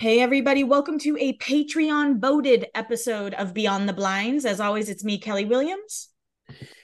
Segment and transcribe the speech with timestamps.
[0.00, 4.46] Hey, everybody, welcome to a Patreon voted episode of Beyond the Blinds.
[4.46, 6.08] As always, it's me, Kelli Williams.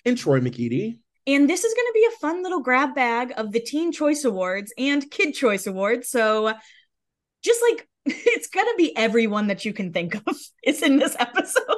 [0.04, 0.98] And Troy McEady.
[1.26, 4.24] And this is going to be a fun little grab bag of the Teen Choice
[4.24, 6.10] Awards and Kid Choice Awards.
[6.10, 6.52] So,
[7.42, 11.16] just like it's going to be everyone that you can think of is in this
[11.18, 11.62] episode.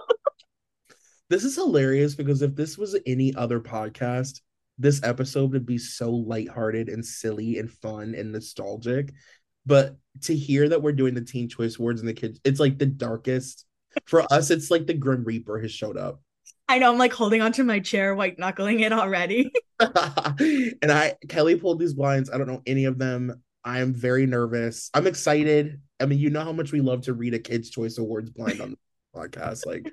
[1.31, 4.41] This is hilarious because if this was any other podcast,
[4.79, 9.13] this episode would be so lighthearted and silly and fun and nostalgic.
[9.69, 12.79] But to hear that we're doing the Teen Choice Awards and the kids, it's like
[12.79, 13.67] the darkest.
[14.07, 16.23] For us, it's like the Grim Reaper has showed up.
[16.69, 19.53] I know I'm like holding onto my chair, white knuckling it already.
[19.81, 22.31] and I, Kelli pulled these blinds.
[22.31, 23.43] I don't know any of them.
[23.63, 24.91] I am very nervous.
[24.95, 25.81] I'm excited.
[26.01, 28.61] I mean, you know how much we love to read a Kids Choice Awards blind
[28.63, 28.79] on the
[29.15, 29.67] podcast.
[29.67, 29.93] Like,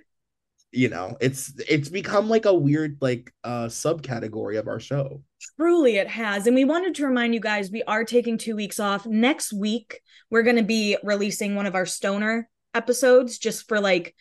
[0.76, 5.22] you know it's it's become like a weird like uh subcategory of our show.
[5.58, 6.48] Truly it has.
[6.48, 9.06] And we wanted to remind you guys we are taking two weeks off.
[9.06, 14.16] Next week we're going to be releasing one of our stoner episodes just for like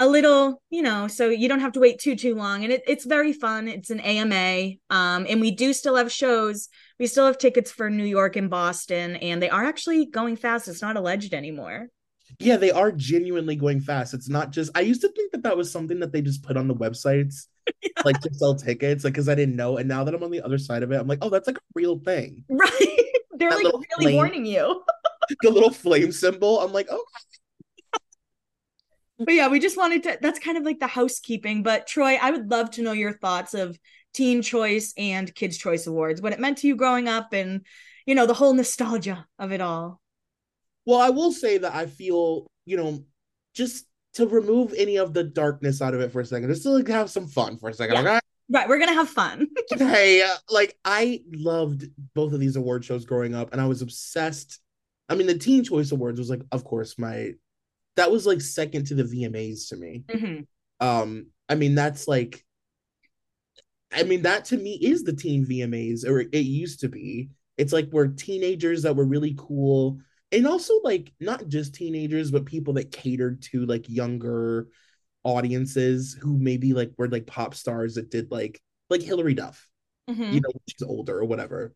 [0.00, 2.64] a little you know so you don't have to wait too too long.
[2.64, 3.68] And it, it's very fun.
[3.68, 6.68] It's an ama um and we do still have shows.
[6.98, 10.66] We still have tickets for new york and boston and they are actually going fast.
[10.66, 11.88] It's not alleged anymore
[12.38, 14.14] yeah, they are genuinely going fast.
[14.14, 14.70] It's not just.
[14.76, 17.46] I used to think that that was something that they just put on the websites,
[17.82, 17.90] yeah.
[18.04, 19.76] like to sell tickets, like because I didn't know.
[19.76, 21.58] And now that I'm on the other side of it, I'm like, oh, that's like
[21.58, 23.10] a real thing, right?
[23.36, 24.82] They're that like really flame, warning you.
[25.42, 26.60] the little flame symbol.
[26.60, 27.04] I'm like, oh.
[29.18, 30.18] but yeah, we just wanted to.
[30.20, 31.62] That's kind of like the housekeeping.
[31.62, 33.78] But Troy, I would love to know your thoughts of
[34.12, 36.20] Teen Choice and Kids Choice Awards.
[36.20, 37.64] What it meant to you growing up, and
[38.06, 40.00] you know the whole nostalgia of it all.
[40.86, 43.04] Well, I will say that I feel, you know,
[43.54, 46.70] just to remove any of the darkness out of it for a second, just to
[46.70, 47.94] like have some fun for a second.
[47.96, 48.00] Yeah.
[48.00, 48.20] Okay?
[48.50, 49.48] Right, we're gonna have fun.
[49.70, 53.82] hey, uh, like I loved both of these award shows growing up, and I was
[53.82, 54.60] obsessed.
[55.08, 57.32] I mean, the Teen Choice Awards was like, of course, my
[57.96, 60.04] that was like second to the VMAs to me.
[60.08, 60.86] Mm-hmm.
[60.86, 62.44] Um, I mean, that's like,
[63.92, 67.30] I mean, that to me is the teen VMAs, or it used to be.
[67.56, 70.00] It's like we're teenagers that were really cool
[70.34, 74.68] and also like not just teenagers but people that catered to like younger
[75.22, 79.68] audiences who maybe like were like pop stars that did like like Hilary Duff
[80.08, 80.32] mm-hmm.
[80.32, 81.74] you know she's older or whatever.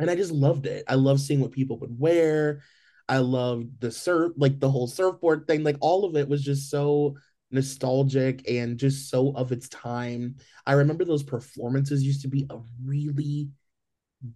[0.00, 0.84] And I just loved it.
[0.86, 2.62] I love seeing what people would wear.
[3.08, 5.64] I loved the surf like the whole surfboard thing.
[5.64, 7.16] Like all of it was just so
[7.50, 10.36] nostalgic and just so of its time.
[10.66, 13.48] I remember those performances used to be a really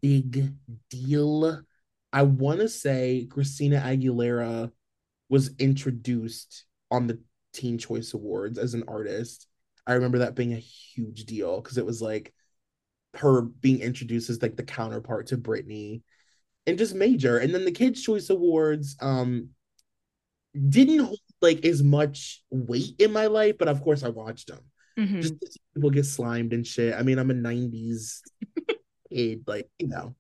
[0.01, 0.53] big
[0.91, 1.63] deal
[2.13, 4.71] I want to say Christina Aguilera
[5.29, 7.19] was introduced on the
[7.55, 9.47] Teen Choice Awards as an artist.
[9.87, 12.35] I remember that being a huge deal because it was like
[13.15, 16.03] her being introduced as like the counterpart to Britney
[16.67, 17.39] and just major.
[17.39, 19.49] And then the Kids Choice Awards um
[20.69, 24.61] didn't hold like as much weight in my life, but of course I watched them.
[24.99, 25.21] Mm-hmm.
[25.23, 25.35] Just
[25.75, 26.95] people get slimed and shit.
[26.95, 28.21] I mean, I'm a 90s
[29.11, 30.15] kid, like, you know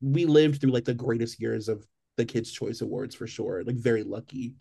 [0.00, 1.84] we lived through like the greatest years of
[2.16, 3.62] the Kids Choice Awards for sure.
[3.64, 4.54] Like very lucky.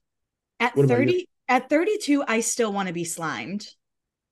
[0.60, 3.68] At what 30 at 32, I still want to be slimed.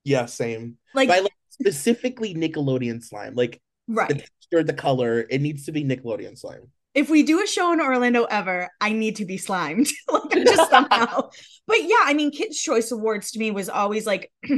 [0.04, 0.78] Yeah, same.
[0.94, 3.34] Like, like specifically Nickelodeon slime.
[3.36, 4.10] Like right.
[4.10, 6.72] the texture, the color, it needs to be Nickelodeon slime.
[6.94, 9.88] If we do a show in Orlando ever, I need to be slimed.
[10.12, 11.30] like just somehow.
[11.68, 14.32] but yeah, I mean, Kids Choice Awards to me was always like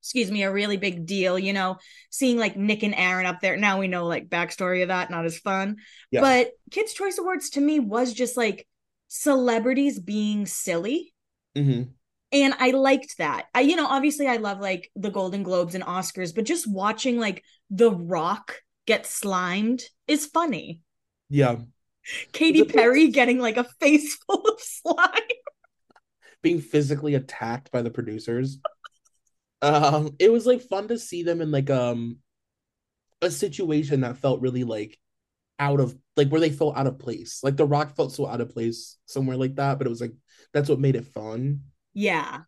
[0.00, 1.78] excuse me, a really big deal, you know,
[2.10, 3.56] seeing like Nick and Aaron up there.
[3.56, 5.76] Now we know like backstory of that, not as fun.
[6.10, 6.20] Yeah.
[6.20, 8.66] But Kids Choice Awards to me was just like
[9.08, 11.12] celebrities being silly.
[11.56, 11.90] Mm-hmm.
[12.32, 13.46] And I liked that.
[13.54, 17.18] I, you know, obviously I love like the Golden Globes and Oscars, but just watching
[17.18, 20.80] like The Rock get slimed is funny.
[21.28, 21.56] Yeah.
[22.32, 25.08] Katy Perry getting like a face full of slime.
[26.42, 28.58] Being physically attacked by the producers
[29.66, 32.18] um it was like fun to see them in like um
[33.20, 34.98] a situation that felt really like
[35.58, 37.40] out of like where they felt out of place.
[37.42, 40.12] Like the rock felt so out of place somewhere like that but it was like
[40.52, 41.62] that's what made it fun.
[41.94, 42.42] Yeah.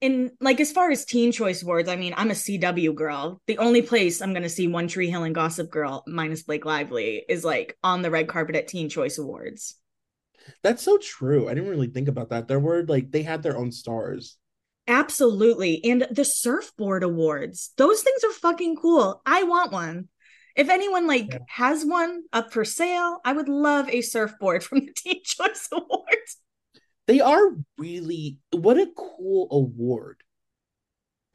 [0.00, 3.42] And like as far as teen choice awards i mean i'm a cw girl.
[3.46, 6.64] The only place i'm going to see one tree hill and gossip girl minus blake
[6.64, 9.76] lively is like on the red carpet at teen choice awards.
[10.62, 11.48] That's so true.
[11.48, 12.48] I didn't really think about that.
[12.48, 14.38] There were like they had their own stars
[14.90, 15.84] Absolutely.
[15.84, 19.22] And the surfboard awards, those things are fucking cool.
[19.24, 20.08] I want one.
[20.56, 21.38] If anyone like yeah.
[21.48, 26.38] has one up for sale, I would love a surfboard from the Teen Choice Awards.
[27.06, 30.22] They are really what a cool award.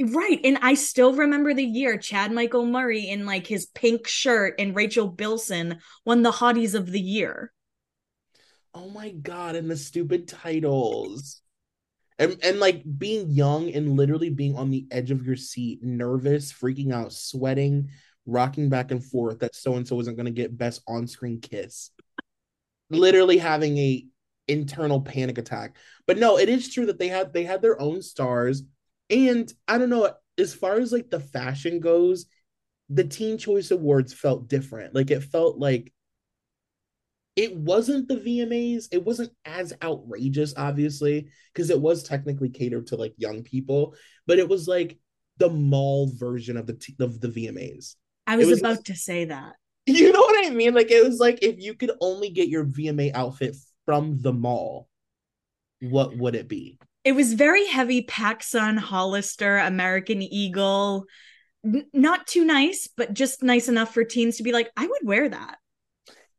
[0.02, 0.42] Right.
[0.44, 4.76] And I still remember the year Chad Michael Murray in like his pink shirt and
[4.76, 7.54] Rachel Bilson won the Hotties of the Year.
[8.74, 9.56] Oh my God.
[9.56, 11.42] And the stupid titles
[12.18, 16.52] and and like being young and literally being on the edge of your seat, nervous,
[16.52, 17.90] freaking out, sweating,
[18.26, 21.92] rocking back and forth that so and so isn't going to get best on-screen kiss.
[22.90, 24.06] Literally having a
[24.48, 25.76] internal panic attack.
[26.08, 28.64] But no, it is true that they had they had their own stars
[29.10, 32.26] and I don't know as far as like the fashion goes,
[32.90, 34.94] the Teen Choice Awards felt different.
[34.94, 35.92] Like it felt like
[37.36, 38.88] it wasn't the VMAs.
[38.92, 43.96] It wasn't as outrageous, obviously, because it was technically catered to like young people,
[44.26, 44.98] but it was like
[45.38, 47.96] the mall version of the t- of the VMAs.
[48.26, 49.56] I was, was about just, to say that.
[49.88, 50.74] You know what I mean?
[50.74, 53.56] Like it was like if you could only get your VMA outfit
[53.86, 54.88] from the mall,
[55.82, 56.80] what would it be?
[57.04, 61.06] It was very heavy PacSun, Hollister, American Eagle.
[61.64, 65.02] N- not too nice, but just nice enough for teens to be like, I would
[65.04, 65.58] wear that.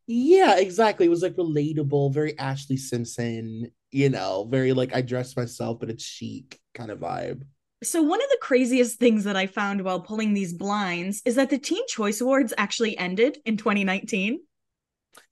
[0.07, 1.07] Yeah, exactly.
[1.07, 5.91] It was like relatable, very Ashlee Simpson, you know, very like I dress myself, but
[5.91, 7.43] it's chic kind of vibe.
[7.83, 11.51] So, one of the craziest things that I found while pulling these blinds is that
[11.51, 14.41] the Teen Choice Awards actually ended in 2019.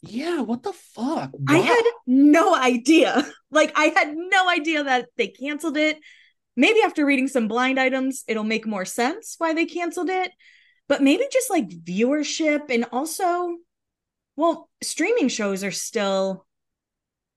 [0.02, 1.30] Yeah, what the fuck?
[1.32, 1.40] Wow.
[1.48, 3.26] I had no idea.
[3.50, 5.98] Like, I had no idea that they canceled it.
[6.56, 10.32] Maybe after reading some blind items, it'll make more sense why they canceled it.
[10.88, 13.56] But maybe just like viewership and also
[14.36, 16.46] well, streaming shows are still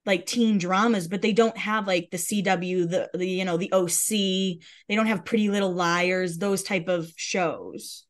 [0.06, 3.72] like teen dramas, but they don't have like the CW, the, the you know, the
[3.72, 4.62] OC.
[4.88, 8.06] They don't have Pretty Little Liars, those type of shows.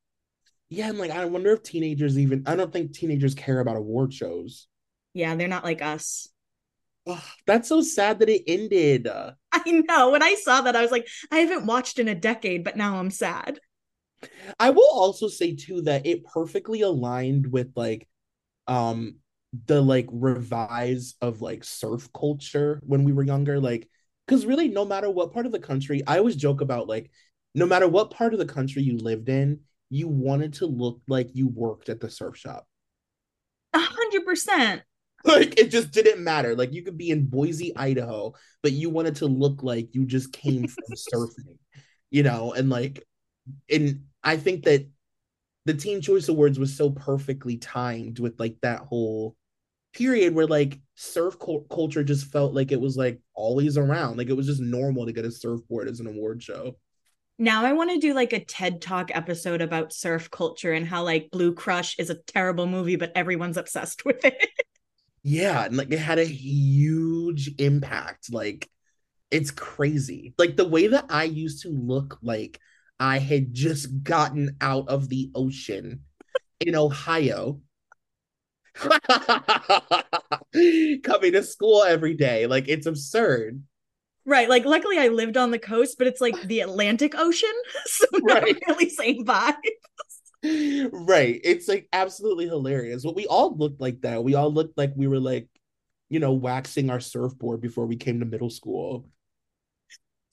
[0.70, 4.14] Yeah, and like I wonder if teenagers even I don't think teenagers care about award
[4.14, 4.68] shows.
[5.14, 6.28] Yeah, they're not like us.
[7.08, 9.08] Oh, that's so sad that it ended.
[9.08, 10.12] I know.
[10.12, 12.98] When I saw that, I was like, I haven't watched in a decade, but now
[12.98, 13.60] I'm sad.
[14.60, 18.08] I will also say too that it perfectly aligned with like
[18.68, 19.16] um
[19.66, 23.90] the like revise of like surf culture when we were younger like
[24.26, 27.10] because really no matter what part of the country i always joke about like
[27.56, 29.60] no matter what part of the country you lived in
[29.90, 32.68] you wanted to look like you worked at the surf shop.
[33.74, 34.82] A hundred percent.
[35.24, 36.56] Like it just didn't matter.
[36.56, 40.32] Like you could be in boise idaho but you wanted to look like you just
[40.32, 41.58] came from surfing
[42.10, 42.54] you know?
[42.54, 43.04] And like
[43.70, 44.86] and i think that
[45.68, 49.36] the Teen Choice Awards was so perfectly timed with like that whole
[49.94, 51.36] period where like surf
[51.70, 54.18] culture just felt like it was like always around.
[54.18, 56.78] Like it was just normal to get a surfboard as an award show.
[57.38, 61.04] Now I want to do like a TED Talk episode about surf culture and how
[61.04, 64.50] like Blue Crush is a terrible movie, but everyone's obsessed with it.
[65.22, 68.32] yeah, and like it had a huge impact.
[68.32, 68.70] Like
[69.32, 70.34] it's crazy.
[70.38, 72.62] Like the way that I used to look like
[73.00, 76.02] I had just gotten out of the ocean
[76.60, 77.62] in Ohio.
[81.04, 82.48] Coming to school every day.
[82.48, 83.64] Like it's absurd.
[84.26, 84.50] Right.
[84.50, 87.54] Like luckily I lived on the coast, but it's like the Atlantic Ocean.
[87.86, 88.58] So not right.
[88.68, 89.56] really same vibe.
[90.92, 91.40] right.
[91.44, 93.04] It's like absolutely hilarious.
[93.04, 94.24] But we all looked like that.
[94.24, 95.48] We all looked like we were like,
[96.10, 99.08] you know, waxing our surfboard before we came to middle school.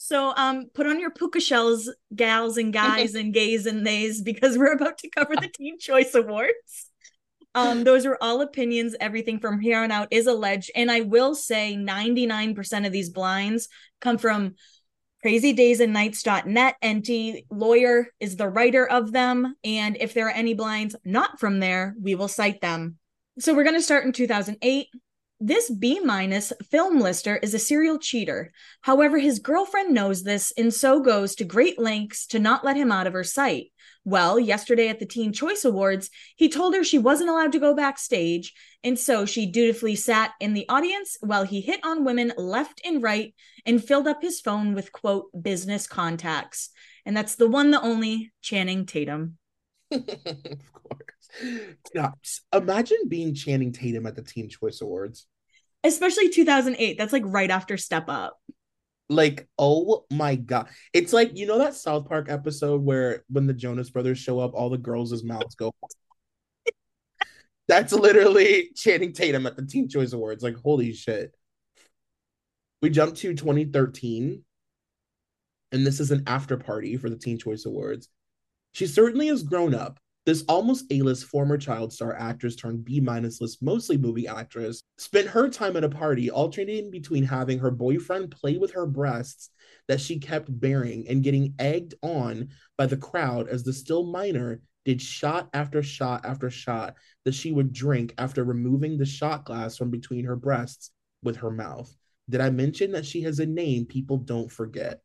[0.05, 4.59] So um put on your puka shells, gals and guys and gays and theys, because
[4.59, 6.91] we're about to cover the Teen Choice Awards.
[7.55, 8.95] Um, those are all opinions.
[9.01, 10.73] Everything from here on out is alleged.
[10.75, 13.69] And I will say 99% of these blinds
[14.01, 14.57] come from
[15.25, 16.77] crazydaysandnights.net.
[16.83, 19.55] Enty Lawyer is the writer of them.
[19.65, 22.99] And if there are any blinds not from there, we will cite them.
[23.39, 24.89] So we're going to start in 2008.
[25.41, 28.53] This B minus film lister is a serial cheater.
[28.83, 32.93] However, his girlfriend knows this and so goes to great lengths to not let him
[32.93, 33.73] out of her sight.
[34.05, 37.75] Well, yesterday at the Teen Choice Awards, he told her she wasn't allowed to go
[37.75, 42.81] backstage, and so she dutifully sat in the audience while he hit on women left
[42.85, 46.71] and right and filled up his phone with quote business contacts.
[47.07, 49.39] And that's the one, the only Channing Tatum.
[49.91, 51.04] of course.
[51.95, 52.15] God,
[52.53, 55.27] imagine being Channing Tatum at the Teen Choice Awards.
[55.83, 56.97] Especially 2008.
[56.97, 58.39] That's like right after Step Up.
[59.11, 60.69] Like, oh my god.
[60.93, 64.55] It's like, you know that South Park episode where when the Jonas brothers show up,
[64.55, 65.73] all the girls' mouths go.
[67.69, 70.43] That's literally Channing Tatum at the Teen Choice Awards.
[70.43, 71.35] Like, holy shit.
[72.81, 74.45] We jump to 2013,
[75.73, 78.09] and this is an after party for the Teen Choice Awards.
[78.73, 83.41] She certainly has grown up, this almost A-list former child star actress turned B minus
[83.41, 88.31] list mostly movie actress spent her time at a party alternating between having her boyfriend
[88.31, 89.51] play with her breasts
[89.89, 94.61] that she kept bearing and getting egged on by the crowd as the still minor
[94.85, 99.77] did shot after shot after shot that she would drink after removing the shot glass
[99.77, 100.91] from between her breasts
[101.23, 101.95] with her mouth.
[102.29, 105.01] Did I mention that she has a name people don't forget?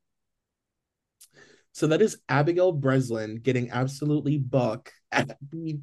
[1.74, 5.80] So that is Abigail Breslin getting absolutely buck at the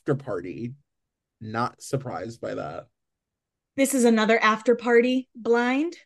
[0.00, 0.74] after party.
[1.40, 2.86] Not surprised by that.
[3.76, 5.96] This is another after party blind.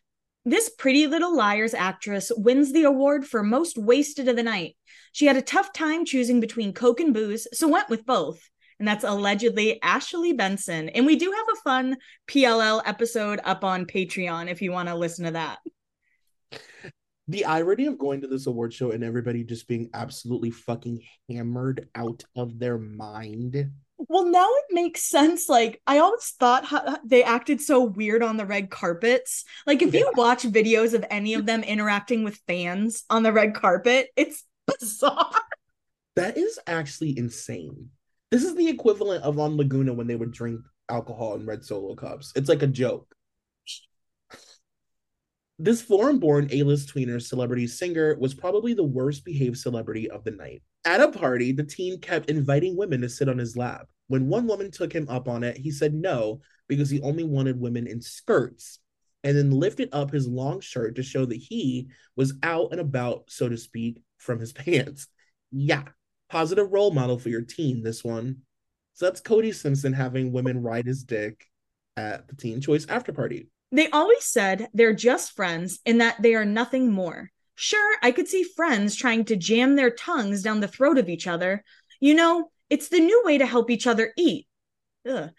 [0.45, 4.75] This Pretty Little Liars actress wins the award for most wasted of the night.
[5.11, 8.49] She had a tough time choosing between Coke and booze, so went with both.
[8.77, 10.89] And that's allegedly Ashley Benson.
[10.89, 11.97] And we do have a fun
[12.27, 15.59] PLL episode up on Patreon if you want to listen to that
[17.27, 21.89] the irony of going to this award show and everybody just being absolutely fucking hammered
[21.95, 23.71] out of their mind.
[23.97, 25.49] Well, now it makes sense.
[25.49, 29.45] Like, I always thought how they acted so weird on the red carpets.
[29.65, 30.01] Like, if yeah.
[30.01, 34.43] you watch videos of any of them interacting with fans on the red carpet, it's
[34.67, 35.31] bizarre.
[36.15, 37.89] That is actually insane.
[38.31, 41.95] This is the equivalent of on Laguna when they would drink alcohol in red solo
[41.95, 42.33] cups.
[42.35, 43.15] It's like a joke.
[45.57, 50.25] This foreign born A list tweener celebrity singer was probably the worst behaved celebrity of
[50.25, 50.61] the night.
[50.83, 53.87] At a party, the teen kept inviting women to sit on his lap.
[54.07, 57.59] When one woman took him up on it, he said no because he only wanted
[57.59, 58.79] women in skirts
[59.23, 63.23] and then lifted up his long shirt to show that he was out and about,
[63.29, 65.07] so to speak, from his pants.
[65.51, 65.83] Yeah,
[66.29, 68.41] positive role model for your teen, this one.
[68.93, 71.47] So that's Cody Simpson having women ride his dick
[71.97, 73.47] at the Teen Choice After Party.
[73.75, 77.29] They always said they're just friends and that they are nothing more.
[77.55, 81.27] Sure, I could see friends trying to jam their tongues down the throat of each
[81.27, 81.61] other.
[81.99, 84.47] You know, it's the new way to help each other eat.
[85.09, 85.29] Ugh.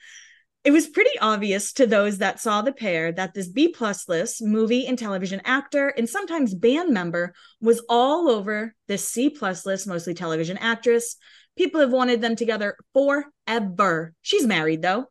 [0.64, 4.42] It was pretty obvious to those that saw the pair that this B plus list
[4.42, 9.86] movie and television actor and sometimes band member was all over this C plus list,
[9.86, 11.16] mostly television actress.
[11.56, 14.12] People have wanted them together forever.
[14.20, 15.06] She's married though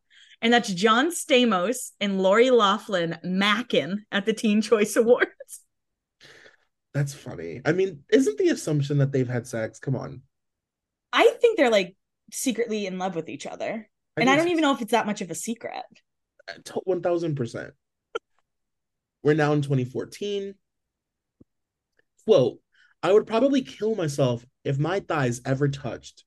[0.45, 5.31] and that's John Stamos and Lori Loughlin Mackin at the Teen Choice Awards.
[6.93, 7.61] That's funny.
[7.65, 9.79] I mean, isn't the assumption that they've had sex?
[9.79, 10.21] Come on.
[11.11, 11.95] I think they're like
[12.31, 13.89] secretly in love with each other.
[14.15, 15.81] I and I don't even know if it's that much of a secret.
[16.47, 17.71] Uh, 1000%.
[19.23, 20.53] We're now in 2014.
[22.25, 22.59] Quote,
[23.01, 26.23] I would probably kill myself if my thighs ever touched.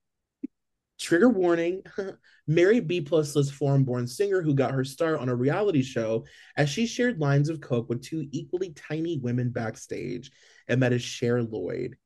[0.98, 1.82] Trigger warning
[2.46, 3.00] Mary B.
[3.00, 6.24] plus list foreign born singer who got her start on a reality show
[6.56, 10.30] as she shared lines of coke with two equally tiny women backstage,
[10.66, 11.96] and that is Cher Lloyd.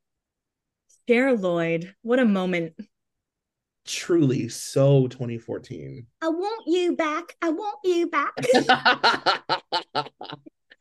[1.09, 2.75] Cher Lloyd, what a moment.
[3.87, 6.07] Truly so 2014.
[6.21, 7.37] I want you back.
[7.43, 8.35] I want you back.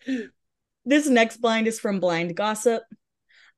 [0.85, 2.83] this next blind is from Blind Gossip.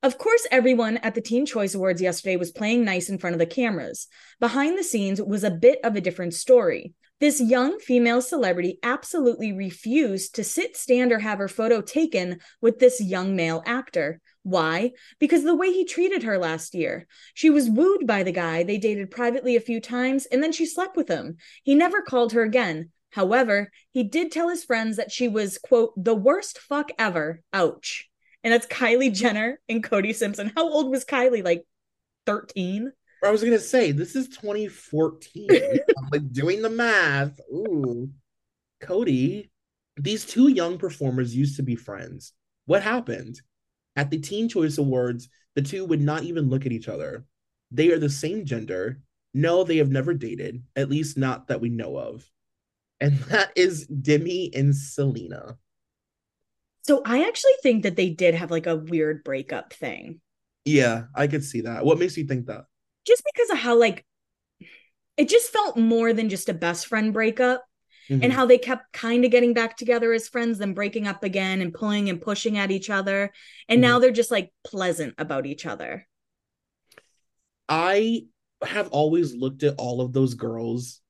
[0.04, 3.40] Of course, everyone at the Teen Choice Awards yesterday was playing nice in front of
[3.40, 4.06] the cameras.
[4.38, 6.92] Behind the scenes was a bit of a different story.
[7.20, 12.80] This young female celebrity absolutely refused to sit, stand, or have her photo taken with
[12.80, 14.20] this young male actor.
[14.42, 14.90] Why?
[15.20, 17.06] Because the way he treated her last year.
[17.32, 20.66] She was wooed by the guy, they dated privately a few times, and then she
[20.66, 21.38] slept with him.
[21.62, 22.90] He never called her again.
[23.12, 27.40] However, he did tell his friends that she was, quote, the worst fuck ever.
[27.54, 28.10] Ouch
[28.44, 30.52] and it's Kylie Jenner and Cody Simpson.
[30.54, 31.42] How old was Kylie?
[31.42, 31.64] Like
[32.26, 32.92] 13?
[33.24, 35.48] I was gonna say this is 2014.
[35.50, 37.40] I'm like doing the math.
[37.50, 38.10] Ooh,
[38.80, 39.50] Cody.
[39.96, 42.32] These two young performers used to be friends.
[42.66, 43.40] What happened?
[43.96, 47.24] At the Teen Choice Awards, the two would not even look at each other.
[47.70, 49.00] They are the same gender.
[49.32, 52.28] No, they have never dated, at least not that we know of.
[53.00, 55.56] And that is Demi and Selena.
[56.86, 60.20] So I actually think that they did have like a weird breakup thing.
[60.64, 61.84] Yeah, I could see that.
[61.84, 62.64] What makes you think that?
[63.06, 64.04] Just because of how like
[65.16, 67.64] it just felt more than just a best friend breakup.
[68.10, 68.22] Mm-hmm.
[68.22, 71.62] and how they kept kind of getting back together as friends, then breaking up again
[71.62, 73.32] and pulling and pushing at each other.
[73.66, 73.92] And mm-hmm.
[73.92, 76.06] now they're just like pleasant about each other.
[77.66, 78.26] I
[78.62, 81.00] have always looked at all of those girls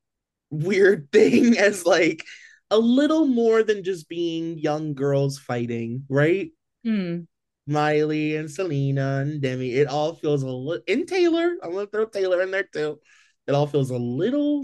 [0.49, 2.23] weird thing as like
[2.71, 6.51] a little more than just being young girls fighting, right?
[6.85, 7.27] Mm.
[7.67, 11.55] Miley and Selena and Demi, it all feels a little in Taylor.
[11.63, 12.99] I'm gonna throw Taylor in there too.
[13.47, 14.63] It all feels a little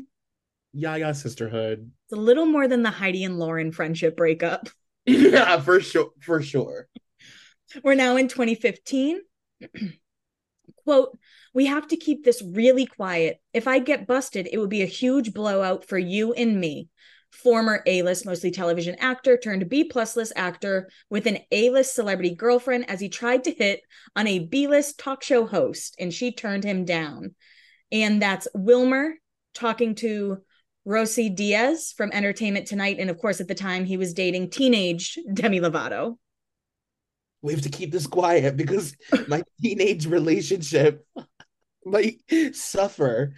[0.74, 1.92] Yaya sisterhood.
[2.08, 4.70] It's a little more than the Heidi and Lauren friendship breakup.
[5.06, 6.88] yeah, for sure, for sure.
[7.84, 9.22] We're now in 2015.
[10.84, 11.18] Quote,
[11.54, 13.40] we have to keep this really quiet.
[13.54, 16.90] If I get busted, it would be a huge blowout for you and me.
[17.32, 22.90] Former A-list, mostly television actor turned B plus list actor with an A-list celebrity girlfriend
[22.90, 23.82] as he tried to hit
[24.16, 27.36] on a B-list talk show host, and she turned him down.
[27.92, 29.16] And that's Wilmer
[29.54, 30.40] talking to
[30.86, 32.98] Rosy Diaz from Entertainment Tonight.
[33.00, 36.18] And of course, at the time, he was dating teenage Demi Lovato.
[37.42, 38.96] We have to keep this quiet because
[39.28, 41.06] my teenage relationship
[41.86, 42.22] might
[42.54, 43.34] suffer.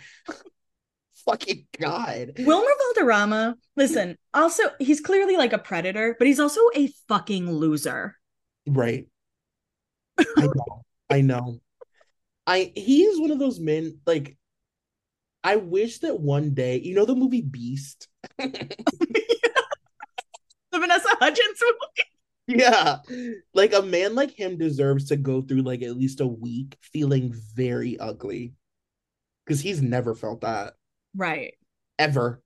[1.26, 2.34] Fucking God.
[2.40, 8.16] Wilmer Valderrama, listen, also, he's clearly like a predator, but he's also a fucking loser.
[8.68, 9.08] Right.
[10.18, 10.84] I know.
[11.10, 11.60] I know.
[12.46, 14.38] I he is one of those men like
[15.44, 18.08] I wish that one day, you know, the movie Beast.
[18.38, 18.76] the
[20.72, 22.10] Vanessa Hudgens movie.
[22.48, 22.98] Yeah.
[23.54, 27.34] Like a man like him deserves to go through like at least a week feeling
[27.56, 28.54] very ugly.
[29.46, 30.74] Because he's never felt that.
[31.16, 31.54] Right.
[32.00, 32.42] Ever.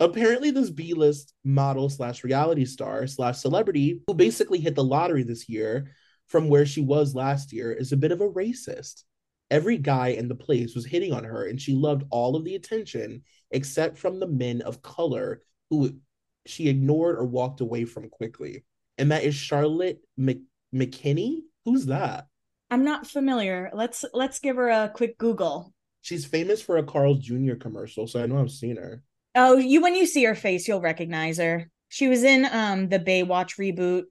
[0.00, 5.22] Apparently, this B list model slash reality star slash celebrity who basically hit the lottery
[5.22, 5.92] this year
[6.26, 9.04] from where she was last year is a bit of a racist.
[9.50, 12.54] Every guy in the place was hitting on her and she loved all of the
[12.54, 15.94] attention except from the men of color who
[16.46, 18.64] she ignored or walked away from quickly.
[18.98, 20.42] And that is charlotte Mc-
[20.74, 21.42] mckinney?
[21.64, 22.26] Who's that?
[22.70, 23.70] I'm not familiar.
[23.72, 28.22] Let's let's give her a quick google she's famous for a carl's jr commercial so
[28.22, 29.02] i know i've seen her
[29.34, 33.00] oh you when you see her face you'll recognize her she was in um the
[33.00, 34.02] baywatch reboot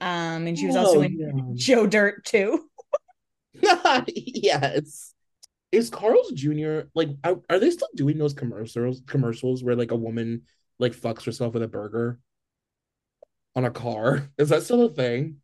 [0.00, 1.30] um and she was oh, also in yeah.
[1.54, 2.68] joe dirt too
[4.06, 5.14] yes.
[5.72, 6.82] Is Carl's Jr.
[6.94, 10.42] like are, are they still doing those commercials commercials where like a woman
[10.78, 12.18] like fucks herself with a burger
[13.54, 14.30] on a car?
[14.38, 15.36] Is that still a thing?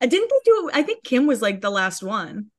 [0.00, 2.50] I didn't they do I think Kim was like the last one.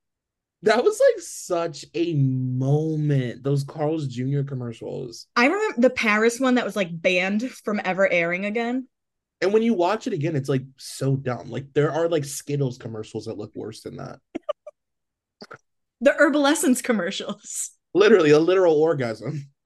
[0.63, 3.43] That was like such a moment.
[3.43, 4.43] Those Carl's Jr.
[4.43, 5.28] commercials.
[5.36, 8.88] I remember the Paris one that was like banned from ever airing again.
[9.41, 11.50] And when you watch it again, it's like so dumb.
[11.50, 14.19] Like there are like Skittles commercials that look worse than that.
[16.00, 17.71] the Herbal Essence commercials.
[17.95, 19.50] Literally a literal orgasm.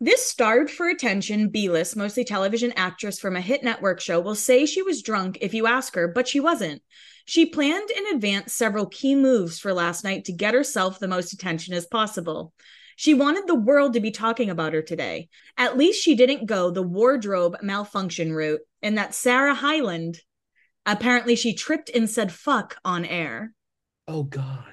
[0.00, 4.64] this starved for attention B-list, mostly television actress from a hit network show will say
[4.64, 6.82] she was drunk if you ask her, but she wasn't.
[7.24, 11.32] She planned in advance several key moves for last night to get herself the most
[11.32, 12.54] attention as possible.
[12.96, 15.28] She wanted the world to be talking about her today.
[15.56, 20.20] At least she didn't go the wardrobe malfunction route, and that Sarah Hyland
[20.86, 23.52] apparently she tripped and said fuck on air.
[24.06, 24.64] Oh God.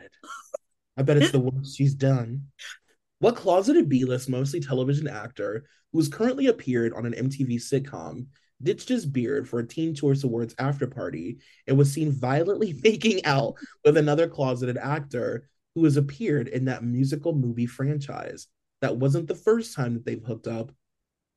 [0.97, 2.43] I bet it's the worst she's done.
[3.19, 8.27] What closeted B list, mostly television actor, who has currently appeared on an MTV sitcom,
[8.61, 13.25] ditched his beard for a Teen Choice Awards after party and was seen violently making
[13.25, 18.47] out with another closeted actor who has appeared in that musical movie franchise.
[18.81, 20.71] That wasn't the first time that they've hooked up.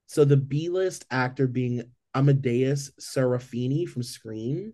[0.06, 1.82] So the B list actor being
[2.14, 4.72] Amadeus Serafini from Scream.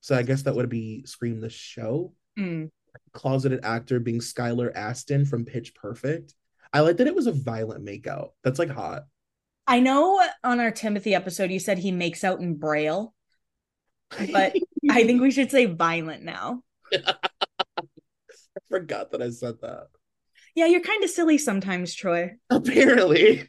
[0.00, 2.12] So I guess that would be Scream the show.
[2.38, 2.70] Mm.
[3.12, 6.34] Closeted actor being Skylar Astin from Pitch Perfect.
[6.72, 8.30] I like that it was a violent makeout.
[8.44, 9.04] That's like hot.
[9.66, 13.14] I know on our Timothy episode you said he makes out in braille,
[14.10, 14.54] but
[14.90, 16.62] I think we should say violent now.
[16.92, 17.14] I
[18.68, 19.88] forgot that I said that.
[20.54, 22.36] Yeah, you're kind of silly sometimes, Troy.
[22.50, 23.48] Apparently.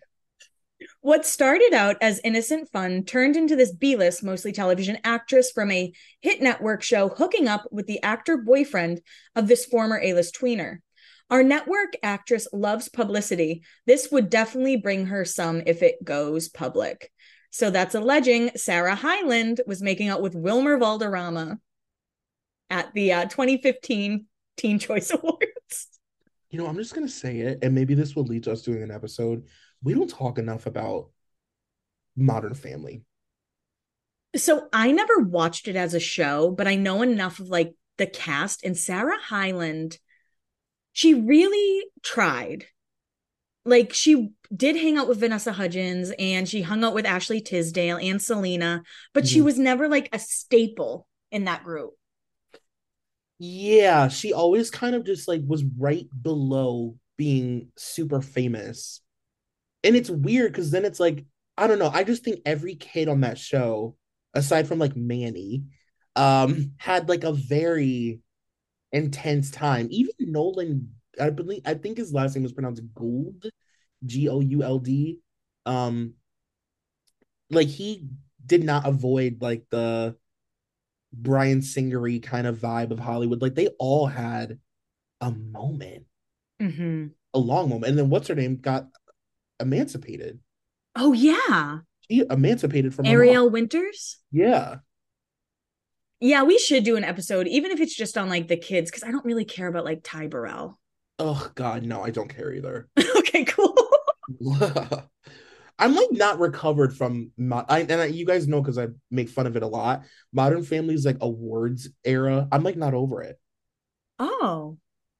[1.07, 5.71] What started out as innocent fun turned into this B list, mostly television actress from
[5.71, 8.99] a hit network show hooking up with the actor boyfriend
[9.33, 10.79] of this former A list tweener.
[11.29, 13.63] Our network actress loves publicity.
[13.85, 17.09] This would definitely bring her some if it goes public.
[17.51, 21.57] So that's alleging Sarah Hyland was making out with Wilmer Valderrama
[22.69, 24.25] at the uh, 2015
[24.57, 25.87] Teen Choice Awards.
[26.49, 28.83] You know, I'm just gonna say it, and maybe this will lead to us doing
[28.83, 29.45] an episode.
[29.83, 31.09] We don't talk enough about
[32.15, 33.03] Modern Family.
[34.35, 38.07] So I never watched it as a show, but I know enough of like the
[38.07, 39.97] cast and Sarah Hyland.
[40.93, 42.65] She really tried.
[43.65, 47.97] Like she did hang out with Vanessa Hudgens and she hung out with Ashley Tisdale
[47.97, 49.33] and Selena, but mm-hmm.
[49.33, 51.93] she was never like a staple in that group.
[53.39, 59.01] Yeah, she always kind of just like was right below being super famous.
[59.83, 61.25] And it's weird because then it's like,
[61.57, 61.91] I don't know.
[61.91, 63.95] I just think every kid on that show,
[64.33, 65.63] aside from like Manny,
[66.15, 68.19] um, had like a very
[68.91, 69.87] intense time.
[69.91, 73.49] Even Nolan, I believe I think his last name was pronounced Gould,
[74.05, 75.19] G O U L D.
[75.65, 76.13] Um,
[77.49, 78.07] like he
[78.45, 80.15] did not avoid like the
[81.13, 83.41] Brian Singery kind of vibe of Hollywood.
[83.41, 84.59] Like they all had
[85.21, 86.05] a moment,
[86.61, 87.07] mm-hmm.
[87.33, 88.87] a long moment, and then what's her name got
[89.59, 90.39] emancipated.
[90.95, 94.17] Oh yeah, she emancipated from Ariel Winters.
[94.31, 94.77] Yeah,
[96.19, 99.03] yeah, we should do an episode, even if it's just on like the kids, because
[99.03, 100.79] I don't really care about like Ty Burrell.
[101.19, 102.87] Oh God, no, I don't care either.
[103.17, 103.75] okay, cool.
[105.79, 109.29] I'm like not recovered from my, I, and I, you guys know because I make
[109.29, 110.05] fun of it a lot.
[110.33, 112.47] Modern Family's like awards era.
[112.51, 113.39] I'm like not over it.
[114.17, 114.77] Oh,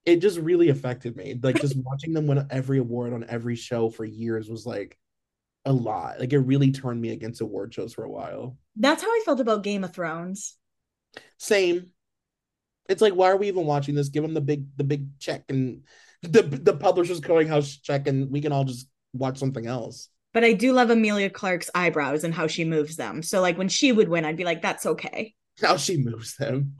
[0.07, 1.37] it just really affected me.
[1.43, 4.97] Like just watching them win every award on every show for years was like
[5.65, 6.21] a lot.
[6.21, 8.57] Like it really turned me against award shows for a while.
[8.77, 10.55] That's how I felt about Game of Thrones.
[11.37, 11.91] Same.
[12.87, 14.07] It's like why are we even watching this?
[14.07, 15.83] Give them the big the big check and
[16.23, 20.07] the the publisher's clearinghouse check, and we can all just watch something else.
[20.33, 23.23] But I do love Emilia Clarke's eyebrows and how she moves them.
[23.23, 25.33] So like when she would win, I'd be like, that's okay.
[25.61, 26.75] How she moves them.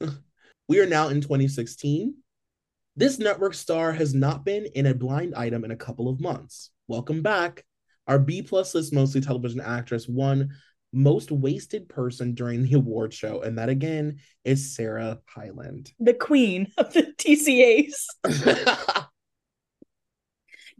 [0.68, 2.14] we are now in 2016.
[3.00, 6.68] This network star has not been in a blind item in a couple of months.
[6.86, 7.64] Welcome back.
[8.06, 10.50] Our B plus list mostly television actress won
[10.92, 16.70] most wasted person during the award show, and that again is Sarah Hyland, the queen
[16.76, 19.06] of the TCAs.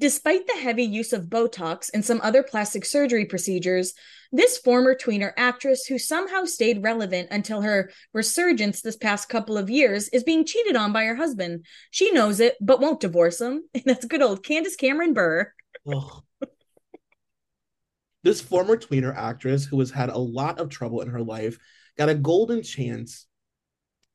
[0.00, 3.92] Despite the heavy use of Botox and some other plastic surgery procedures,
[4.32, 9.68] this former tweener actress, who somehow stayed relevant until her resurgence this past couple of
[9.68, 11.66] years, is being cheated on by her husband.
[11.90, 13.64] She knows it, but won't divorce him.
[13.74, 15.52] And That's good old Candace Cameron Bure.
[18.22, 21.58] this former tweener actress, who has had a lot of trouble in her life,
[21.98, 23.26] got a golden chance,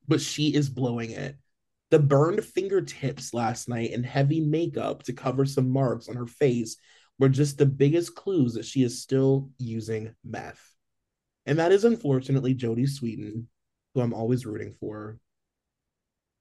[0.07, 1.35] but she is blowing it.
[1.91, 6.77] The burned fingertips last night and heavy makeup to cover some marks on her face
[7.19, 10.61] were just the biggest clues that she is still using meth.
[11.45, 13.45] And that is unfortunately Jodie Sweetin,
[13.93, 15.19] who I'm always rooting for.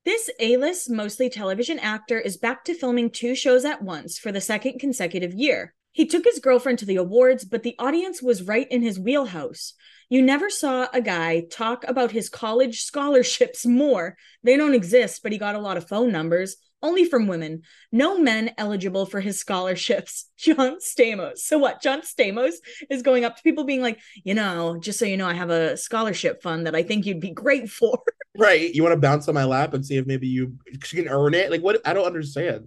[0.05, 4.33] This A list, mostly television actor is back to filming two shows at once for
[4.33, 5.75] the second consecutive year.
[5.93, 9.75] He took his girlfriend to the awards, but the audience was right in his wheelhouse.
[10.09, 14.17] You never saw a guy talk about his college scholarships more.
[14.43, 17.63] They don't exist, but he got a lot of phone numbers, only from women.
[17.91, 20.31] No men eligible for his scholarships.
[20.39, 21.39] John Stamos.
[21.39, 21.81] So what?
[21.83, 22.55] John Stamos
[22.91, 25.51] is going up to people being like, you know, just so you know, I have
[25.51, 27.99] a scholarship fund that I think you'd be great for.
[28.37, 28.75] Right.
[28.75, 31.53] You want to bounce on my lap and see if maybe you can earn it?
[31.53, 31.81] Like, what?
[31.87, 32.67] I don't understand.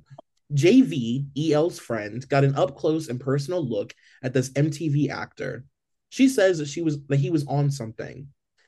[0.53, 5.65] JV, EL's friend, got an up close and personal look at this MTV actor.
[6.09, 8.27] She says that she was that he was on something.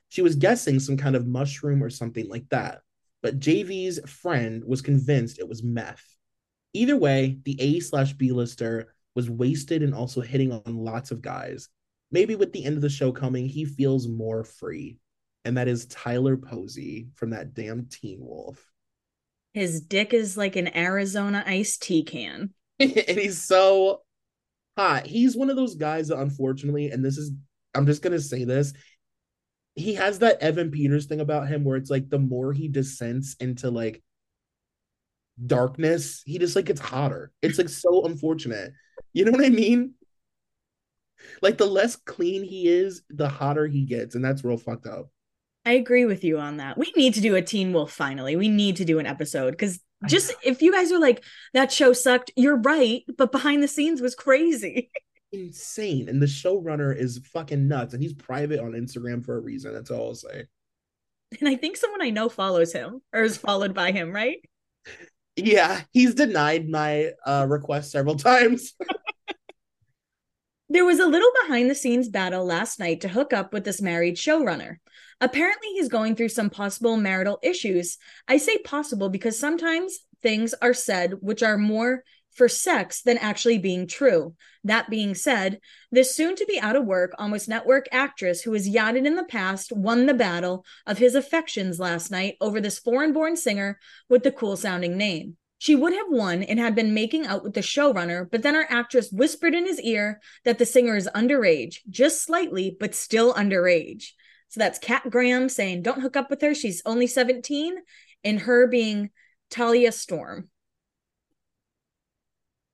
[0.09, 2.81] She was guessing some kind of mushroom or something like that.
[3.21, 6.03] But JV's friend was convinced it was meth.
[6.73, 11.21] Either way, the A slash B lister was wasted and also hitting on lots of
[11.21, 11.69] guys.
[12.11, 14.99] Maybe with the end of the show coming, he feels more free.
[15.45, 18.63] And that is Tyler Posey from that damn Teen Wolf.
[19.53, 22.53] His dick is like an Arizona iced tea can.
[22.79, 24.01] and he's so
[25.05, 27.31] He's one of those guys that unfortunately, and this is
[27.75, 28.73] I'm just gonna say this,
[29.75, 33.35] he has that Evan Peters thing about him where it's like the more he descends
[33.39, 34.01] into like
[35.45, 37.31] darkness, he just like gets hotter.
[37.41, 38.73] It's like so unfortunate.
[39.13, 39.93] You know what I mean?
[41.41, 45.09] Like the less clean he is, the hotter he gets, and that's real fucked up.
[45.65, 46.77] I agree with you on that.
[46.77, 48.35] We need to do a Teen Wolf finally.
[48.35, 51.93] We need to do an episode because just if you guys are like, that show
[51.93, 54.89] sucked, you're right, but behind the scenes was crazy.
[55.31, 56.09] Insane.
[56.09, 57.93] And the showrunner is fucking nuts.
[57.93, 59.73] And he's private on Instagram for a reason.
[59.73, 60.45] That's all I'll say.
[61.39, 64.39] And I think someone I know follows him or is followed by him, right?
[65.35, 68.73] Yeah, he's denied my uh request several times.
[70.71, 73.81] There was a little behind the scenes battle last night to hook up with this
[73.81, 74.77] married showrunner.
[75.21, 77.97] Apparently, he's going through some possible marital issues.
[78.27, 83.57] I say possible because sometimes things are said which are more for sex than actually
[83.57, 84.33] being true.
[84.63, 85.59] That being said,
[85.91, 89.25] this soon to be out of work, almost network actress who has yachted in the
[89.25, 94.23] past won the battle of his affections last night over this foreign born singer with
[94.23, 95.35] the cool sounding name.
[95.57, 98.65] She would have won and had been making out with the showrunner, but then our
[98.69, 104.11] actress whispered in his ear that the singer is underage, just slightly, but still underage.
[104.49, 106.53] So that's Kat Graham saying, Don't hook up with her.
[106.53, 107.77] She's only 17,
[108.23, 109.11] and her being
[109.49, 110.49] Talia Storm.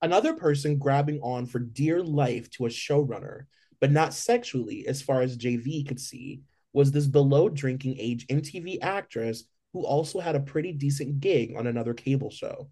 [0.02, 3.46] Another person grabbing on for dear life to a showrunner,
[3.80, 6.42] but not sexually, as far as JV could see,
[6.74, 11.68] was this below drinking age MTV actress who also had a pretty decent gig on
[11.68, 12.70] another cable show.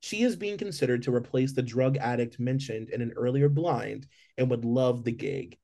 [0.00, 4.50] She is being considered to replace the drug addict mentioned in an earlier blind and
[4.50, 5.56] would love the gig.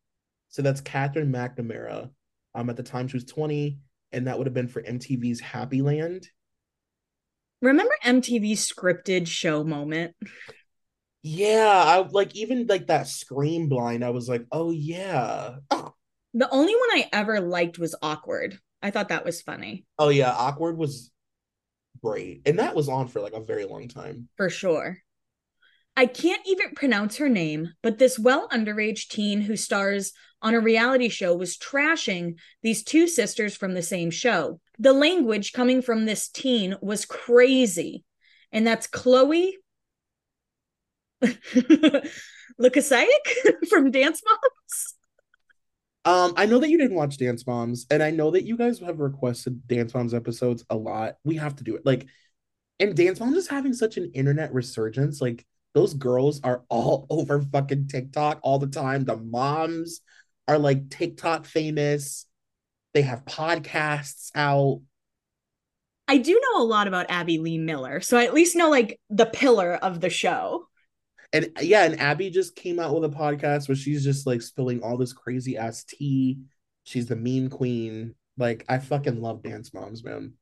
[0.48, 2.10] So that's Katherine McNamara.
[2.58, 3.78] Um, at the time she was 20,
[4.10, 6.26] and that would have been for MTV's Happyland.
[7.62, 10.16] Remember MTV's scripted show moment?
[11.22, 14.04] Yeah, I like even like that scream blind.
[14.04, 15.56] I was like, oh yeah.
[16.34, 18.58] The only one I ever liked was Awkward.
[18.82, 19.86] I thought that was funny.
[19.96, 21.12] Oh yeah, Awkward was
[22.02, 22.42] great.
[22.44, 24.28] And that was on for like a very long time.
[24.36, 24.98] For sure.
[25.96, 30.60] I can't even pronounce her name, but this well underage teen who stars on a
[30.60, 34.60] reality show was trashing these two sisters from the same show.
[34.78, 38.04] The language coming from this teen was crazy.
[38.52, 39.56] And that's Chloe
[42.60, 43.06] Lukasiak
[43.68, 44.94] from Dance Moms.
[46.04, 48.78] Um, I know that you didn't watch Dance Moms, and I know that you guys
[48.80, 51.16] have requested Dance Moms episodes a lot.
[51.24, 51.84] We have to do it.
[51.84, 52.06] Like,
[52.80, 55.20] and Dance Moms is having such an internet resurgence.
[55.20, 59.04] Like, those girls are all over fucking TikTok all the time.
[59.04, 60.00] The moms
[60.48, 62.26] are like TikTok famous.
[62.94, 64.80] They have podcasts out.
[66.08, 68.98] I do know a lot about Abby Lee Miller, so I at least know like
[69.10, 70.66] the pillar of the show.
[71.34, 74.82] And yeah, and Abby just came out with a podcast where she's just like spilling
[74.82, 76.38] all this crazy ass tea.
[76.84, 78.14] She's the meme queen.
[78.38, 80.32] Like, I fucking love Dance Moms, man.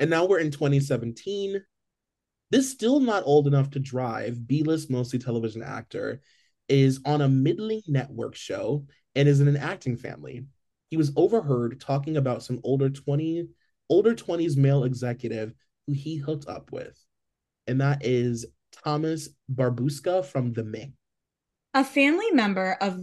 [0.00, 1.62] and now we're in 2017.
[2.50, 6.20] This still not old enough to drive, B list, mostly television actor,
[6.68, 10.44] is on a middling network show and is in an acting family.
[10.90, 13.48] He was overheard talking about some older 20
[13.88, 15.52] older 20s male executive
[15.86, 16.98] who he hooked up with.
[17.66, 20.92] And that is Thomas Barbusca from The Mick.
[21.74, 23.00] A family member of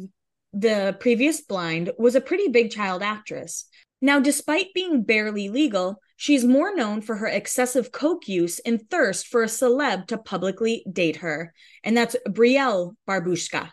[0.51, 3.65] the previous blind was a pretty big child actress.
[4.01, 9.27] Now, despite being barely legal, she's more known for her excessive coke use and thirst
[9.27, 11.53] for a celeb to publicly date her.
[11.83, 13.69] And that's Brielle Barbusca.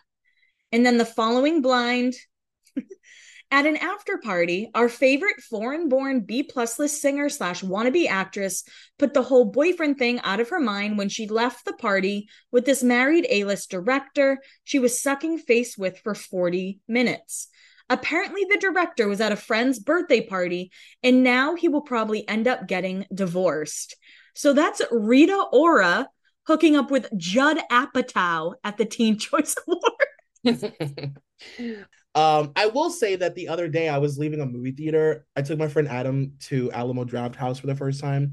[0.72, 2.14] And then the following blind
[3.52, 8.64] at an after party, our favorite foreign born B plus list singer slash wannabe actress
[8.98, 12.64] put the whole boyfriend thing out of her mind when she left the party with
[12.64, 17.46] this married A list director she was sucking face with for 40 minutes.
[17.90, 20.70] Apparently, the director was at a friend's birthday party,
[21.02, 23.96] and now he will probably end up getting divorced.
[24.34, 26.08] So that's Rita Ora
[26.46, 30.64] hooking up with Judd Apatow at the Teen Choice Awards.
[32.14, 35.26] Um, I will say that the other day I was leaving a movie theater.
[35.36, 38.32] I took my friend Adam to Alamo Drafthouse for the first time.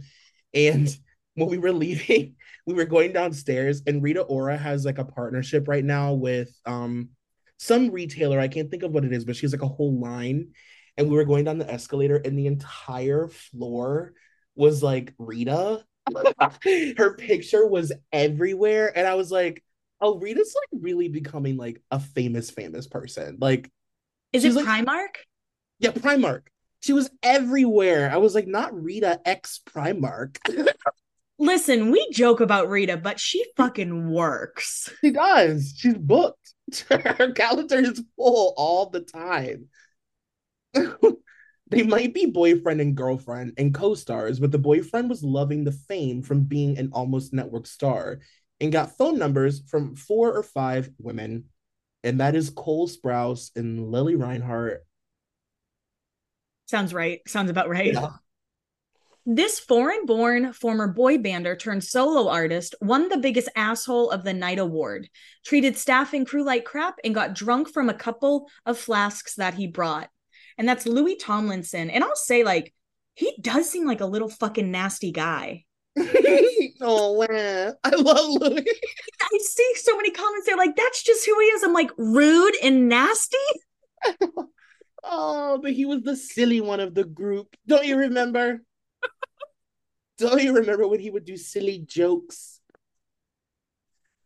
[0.53, 0.89] And
[1.35, 5.67] when we were leaving, we were going downstairs, and Rita Ora has like a partnership
[5.67, 7.09] right now with um
[7.57, 8.39] some retailer.
[8.39, 10.53] I can't think of what it is, but she has like a whole line.
[10.97, 14.13] And we were going down the escalator, and the entire floor
[14.55, 15.83] was like Rita.
[16.97, 18.97] Her picture was everywhere.
[18.97, 19.63] And I was like,
[20.01, 23.37] oh, Rita's like really becoming like a famous, famous person.
[23.39, 23.69] Like,
[24.33, 25.17] is it like, Primark?
[25.79, 26.43] Yeah, Primark.
[26.81, 28.09] She was everywhere.
[28.11, 30.37] I was like, not Rita X Primark.
[31.39, 34.91] Listen, we joke about Rita, but she fucking works.
[35.01, 35.73] She does.
[35.77, 36.53] She's booked.
[36.89, 39.67] Her calendar is full all the time.
[41.69, 46.21] they might be boyfriend and girlfriend and co-stars, but the boyfriend was loving the fame
[46.21, 48.19] from being an almost network star
[48.59, 51.45] and got phone numbers from four or five women,
[52.03, 54.85] and that is Cole Sprouse and Lili Reinhart.
[56.65, 57.21] Sounds right.
[57.27, 57.93] Sounds about right.
[57.93, 58.09] Yeah.
[59.29, 64.33] This foreign born former boy bander turned solo artist won the biggest asshole of the
[64.33, 65.09] night award,
[65.45, 69.55] treated staff and crew like crap, and got drunk from a couple of flasks that
[69.55, 70.09] he brought.
[70.57, 71.89] And that's Louis Tomlinson.
[71.89, 72.73] And I'll say, like,
[73.15, 75.65] he does seem like a little fucking nasty guy.
[76.79, 78.65] oh man, I love Louis.
[79.21, 80.45] I see so many comments.
[80.45, 83.37] They're like, "That's just who he is." I'm like, rude and nasty.
[85.03, 87.57] oh, but he was the silly one of the group.
[87.67, 88.61] Don't you remember?
[90.17, 92.59] Don't you remember when he would do silly jokes?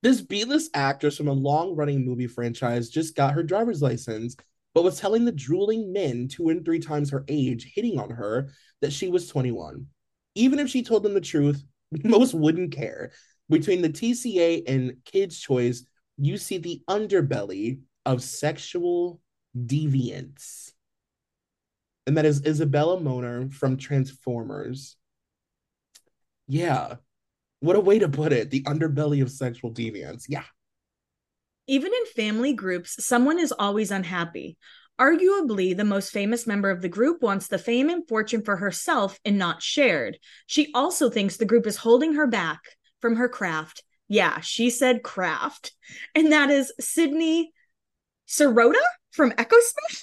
[0.02, 4.36] This B-list actress from a long-running movie franchise just got her driver's license,
[4.74, 8.50] but was telling the drooling men two and three times her age, hitting on her,
[8.82, 9.86] that she was 21.
[10.36, 11.64] Even if she told them the truth,
[12.04, 13.12] most wouldn't care.
[13.50, 15.86] Between the TCA and Kids' Choice,
[16.18, 19.20] you see the underbelly of sexual
[19.56, 20.72] deviance.
[22.08, 24.96] And that is Isabela Moner from Transformers.
[26.52, 26.96] Yeah.
[27.62, 28.50] What a way to put it.
[28.50, 30.26] The underbelly of sexual deviance.
[30.28, 30.44] Yeah.
[31.66, 34.58] Even in family groups, someone is always unhappy.
[35.00, 39.18] Arguably, the most famous member of the group wants the fame and fortune for herself
[39.24, 40.18] and not shared.
[40.46, 42.60] She also thinks the group is holding her back
[43.00, 43.82] from her craft.
[44.10, 45.72] Yeah, she said craft.
[46.14, 47.54] And that is Sydney
[48.28, 50.02] Sirota from Echosmith.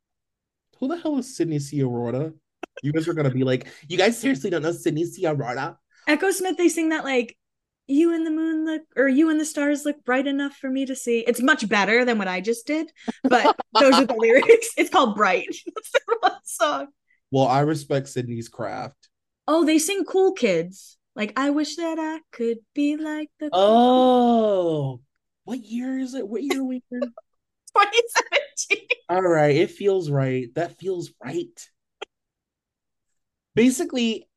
[0.78, 2.32] Who the hell is Sydney Sirota?
[2.82, 5.76] You guys are gonna be like, you guys seriously don't know Sydney Sirota?
[6.08, 7.36] Echosmith, they sing that like
[7.86, 10.86] you and the moon look or you and the stars look bright enough for me
[10.86, 11.20] to see.
[11.20, 12.90] It's much better than what I just did,
[13.24, 14.68] but those are the lyrics.
[14.76, 15.46] It's called Bright.
[15.74, 16.86] That's their one song.
[17.30, 19.08] Well, I respect Sydney's craft.
[19.48, 20.96] Oh, they sing cool kids.
[21.14, 25.00] Like I wish that I could be like the Oh.
[25.44, 26.26] What year is it?
[26.26, 27.00] What year are we in?
[27.76, 28.88] 2017.
[29.08, 30.54] All right, it feels right.
[30.54, 31.68] That feels right.
[33.54, 34.28] Basically,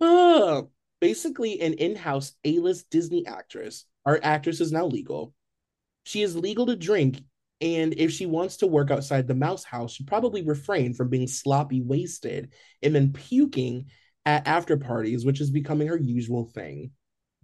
[0.00, 3.84] oh, basically an in-house A-list Disney actress.
[4.06, 5.34] Our actress is now legal.
[6.04, 7.20] She is legal to drink,
[7.60, 11.26] and if she wants to work outside the mouse house, she probably refrain from being
[11.26, 13.86] sloppy wasted and then puking
[14.26, 16.90] at after parties, which is becoming her usual thing.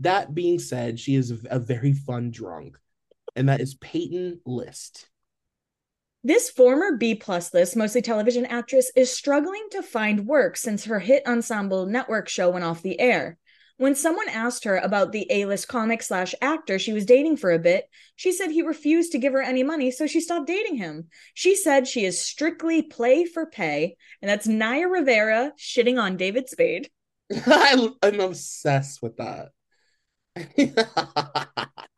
[0.01, 2.79] That being said, she is a very fun drunk,
[3.37, 5.10] and that is Peyton List.
[6.23, 10.99] This former B plus list, mostly television actress, is struggling to find work since her
[10.99, 13.39] hit ensemble network show went off the air.
[13.79, 17.51] When someone asked her about the A list comic slash actor she was dating for
[17.51, 20.77] a bit, she said he refused to give her any money, so she stopped dating
[20.77, 21.09] him.
[21.33, 26.51] She said she is strictly play for pay, and that's Naya Rivera shitting on David
[26.51, 26.91] Spade.
[27.47, 29.53] I'm obsessed with that.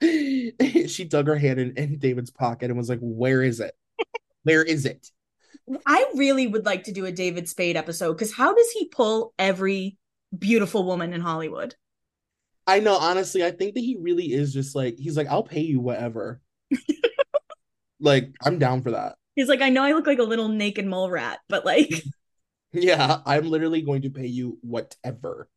[0.88, 3.74] she dug her hand in, in David's pocket and was like, Where is it?
[4.44, 5.08] Where is it?
[5.86, 9.32] I really would like to do a David Spade episode because how does he pull
[9.38, 9.96] every
[10.36, 11.74] beautiful woman in Hollywood?
[12.66, 15.60] I know, honestly, I think that he really is just like, he's like, I'll pay
[15.60, 16.40] you whatever.
[18.00, 19.16] like, I'm down for that.
[19.34, 21.90] He's like, I know I look like a little naked mole rat, but like,
[22.72, 25.48] yeah, I'm literally going to pay you whatever.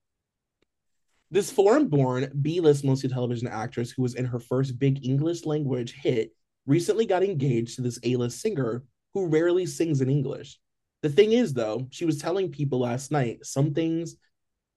[1.31, 5.45] This foreign born B list mostly television actress who was in her first big English
[5.45, 6.31] language hit
[6.65, 10.59] recently got engaged to this A list singer who rarely sings in English.
[11.01, 14.15] The thing is, though, she was telling people last night some things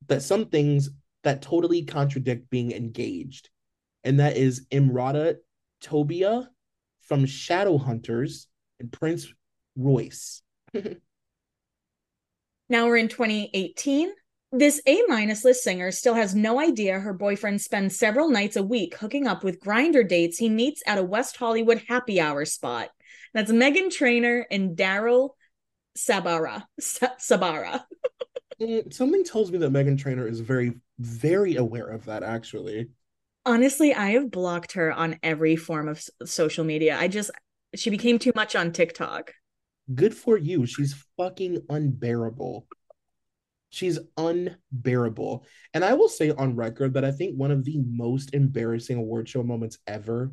[0.07, 0.90] that some things
[1.24, 3.48] that totally contradict being engaged.
[4.05, 5.38] And that is Emeraude
[5.81, 6.48] Toubia
[7.01, 8.46] from Shadowhunters
[8.79, 9.33] and Prince
[9.77, 10.42] Royce.
[10.74, 14.12] now we're in 2018.
[14.50, 18.62] This A minus list singer still has no idea her boyfriend spends several nights a
[18.62, 22.88] week hooking up with Grindr dates he meets at a West Hollywood happy hour spot.
[23.34, 25.30] That's Meghan Trainor and Daryl
[25.96, 26.64] Sabara.
[26.80, 27.84] Sabara.
[28.61, 32.88] Mm, something tells me that Meghan Trainor is very, very aware of that, actually.
[33.46, 36.96] Honestly, I have blocked her on every form of social media.
[36.98, 37.30] I just,
[37.76, 39.32] she became too much on TikTok.
[39.94, 40.66] Good for you.
[40.66, 42.66] She's fucking unbearable.
[43.70, 45.44] She's unbearable.
[45.74, 49.28] And I will say on record that I think one of the most embarrassing award
[49.28, 50.33] show moments ever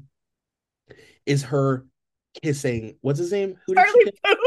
[1.26, 1.86] is her
[2.44, 3.58] kissing what's his name?
[3.66, 4.40] Who Charlie did Puth.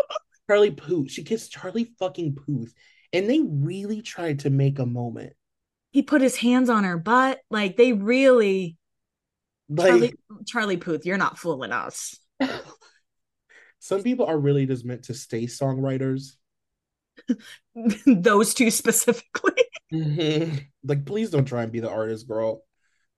[0.49, 1.11] Charlie Puth.
[1.11, 2.73] She kissed Charlie fucking Puth.
[3.13, 5.33] And they really tried to make a moment.
[5.91, 7.41] He put his hands on her butt.
[7.51, 8.77] Like they really
[9.69, 10.15] like Charlie,
[10.47, 12.19] Charlie Puth, you're not fooling us.
[13.81, 16.33] Some people are really just meant to stay songwriters
[18.07, 19.65] those two specifically.
[19.93, 20.57] mm-hmm.
[20.85, 22.63] Like, please don't try and be the artist, girl.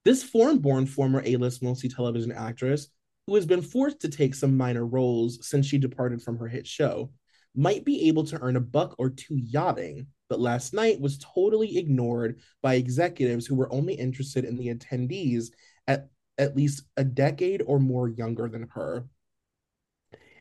[0.05, 2.89] This foreign born former A list mostly television actress,
[3.27, 6.67] who has been forced to take some minor roles since she departed from her hit
[6.67, 7.13] show,
[7.55, 11.77] might be able to earn a buck or two yachting, but last night was totally
[11.77, 15.49] ignored by executives who were only interested in the attendees
[15.87, 19.07] at at least a decade or more younger than her.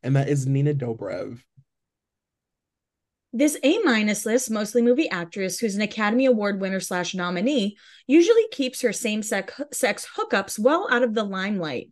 [0.01, 1.41] And that is Nina Dobrev.
[3.31, 7.77] This A minus list, mostly movie actress who's an Academy Award winner slash nominee,
[8.07, 11.91] usually keeps her same sex hookups well out of the limelight.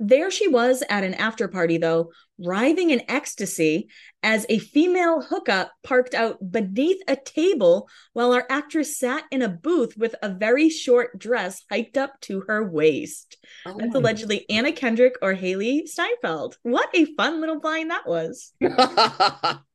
[0.00, 3.88] There she was at an after party, though, writhing in ecstasy
[4.22, 9.48] as a female hookup parked out beneath a table while our actress sat in a
[9.48, 13.36] booth with a very short dress hiked up to her waist.
[13.66, 14.54] Oh That's allegedly God.
[14.54, 16.56] Anna Kendrick or Hailee Steinfeld.
[16.62, 18.52] What a fun little blind that was.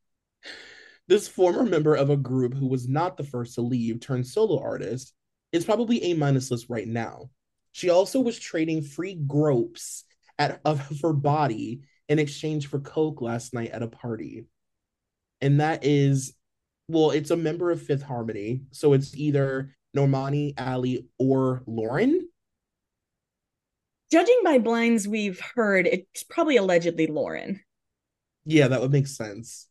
[1.08, 4.62] This former member of a group who was not the first to leave turned solo
[4.62, 5.14] artist
[5.52, 7.30] is probably A minus list right now.
[7.72, 10.06] She also was trading free gropes
[10.40, 14.46] at, of her body in exchange for coke last night at a party.
[15.42, 16.34] And that is,
[16.88, 18.62] well, it's a member of Fifth Harmony.
[18.72, 22.30] So it's either Normani, Ally, or Lauren.
[24.12, 27.62] Judging by blinds we've heard, it's probably allegedly Lauren.
[28.46, 29.68] Yeah, that would make sense.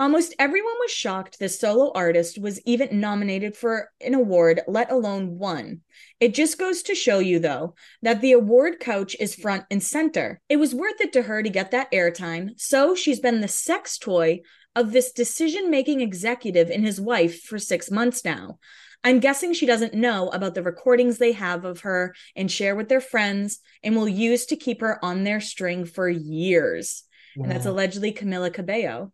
[0.00, 5.38] Almost everyone was shocked this solo artist was even nominated for an award, let alone
[5.38, 5.80] won.
[6.20, 10.40] It just goes to show you, though, that the award couch is front and center.
[10.48, 13.98] It was worth it to her to get that airtime, so she's been the sex
[13.98, 14.42] toy
[14.76, 18.60] of this decision making executive and his wife for six months now.
[19.02, 22.88] I'm guessing she doesn't know about the recordings they have of her and share with
[22.88, 27.02] their friends and will use to keep her on their string for years.
[27.36, 27.44] Wow.
[27.44, 29.12] And that's allegedly Camila Cabello.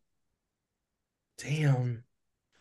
[1.38, 2.04] Damn.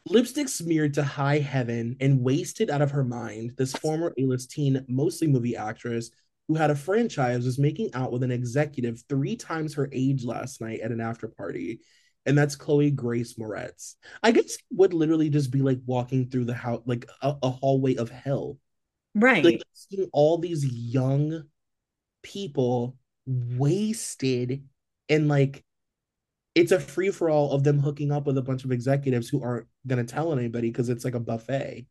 [0.06, 4.84] Lipstick smeared to high heaven and wasted out of her mind, this former A-list teen,
[4.90, 6.10] mostly movie actress,
[6.48, 10.60] who had a franchise, was making out with an executive three times her age last
[10.60, 11.80] night at an after party.
[12.26, 13.96] And that's Chloe Grace Moretz.
[14.22, 17.96] I guess would literally just be like walking through the house, like a, a hallway
[17.96, 18.58] of hell.
[19.16, 19.44] Right.
[19.44, 21.44] Like seeing all these young
[22.24, 24.68] people wasted
[25.10, 25.64] and like
[26.56, 29.42] it's a free for all of them hooking up with a bunch of executives who
[29.44, 31.88] aren't going to tell anybody because it's like a buffet.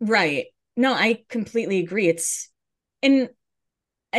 [0.00, 0.46] Right.
[0.76, 2.08] No, I completely agree.
[2.08, 2.50] It's
[3.02, 3.28] and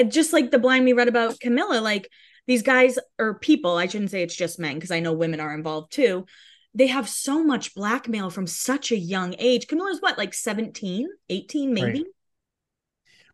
[0.08, 2.10] just like the blind we read about Camila, like
[2.48, 5.54] these guys or people, I shouldn't say it's just men because I know women are
[5.54, 6.26] involved too.
[6.74, 9.68] They have so much blackmail from such a young age.
[9.68, 11.86] Camila's what, like 17, 18 maybe?
[11.86, 12.06] Right.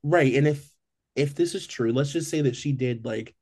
[0.04, 0.34] right.
[0.36, 0.70] And if
[1.16, 3.36] if this is true, let's just say that she did like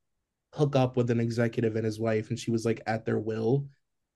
[0.53, 3.65] hook up with an executive and his wife and she was like at their will.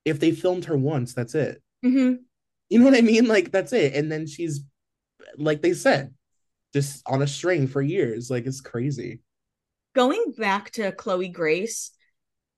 [0.05, 1.61] If they filmed her once that's it.
[1.85, 2.15] Mm-hmm.
[2.69, 3.27] you know what i mean?
[3.27, 3.93] Like that's it.
[3.93, 4.61] And then she's
[5.37, 6.13] like they said
[6.73, 8.29] just on a string for years.
[8.29, 9.21] Like it's crazy.
[9.95, 11.91] Going back to chloe grace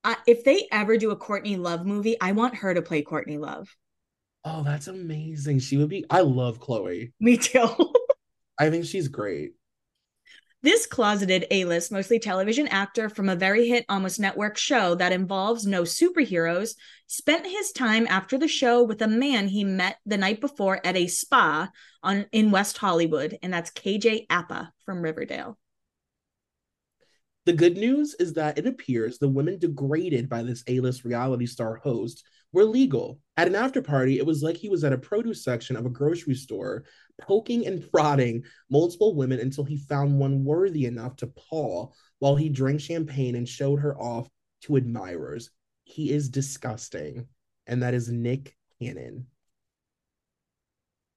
[0.03, 3.37] uh, if they ever do a courtney love movie i want her to play courtney
[3.37, 3.73] love.
[4.43, 5.59] Oh that's amazing.
[5.59, 7.13] She would be i love chloe.
[7.19, 7.69] Me too.
[8.59, 9.53] I think she's great
[10.61, 15.13] this closeted A list, mostly television actor from a very hit Almost Network show that
[15.13, 16.75] involves no superheroes,
[17.07, 20.97] spent his time after the show with a man he met the night before at
[20.97, 21.69] a spa
[22.03, 25.57] on in West Hollywood, and that's KJ Apa from Riverdale.
[27.45, 31.45] The good news is that it appears the women degraded by this A list reality
[31.45, 33.19] star host were legal.
[33.37, 35.89] At an after party, it was like he was at a produce section of a
[35.89, 36.83] grocery store,
[37.21, 41.89] poking and prodding multiple women until he found one worthy enough to paw
[42.19, 44.27] while he drank champagne and showed her off
[44.63, 45.51] to admirers.
[45.83, 47.27] He is disgusting.
[47.65, 49.27] And that is Nick Cannon.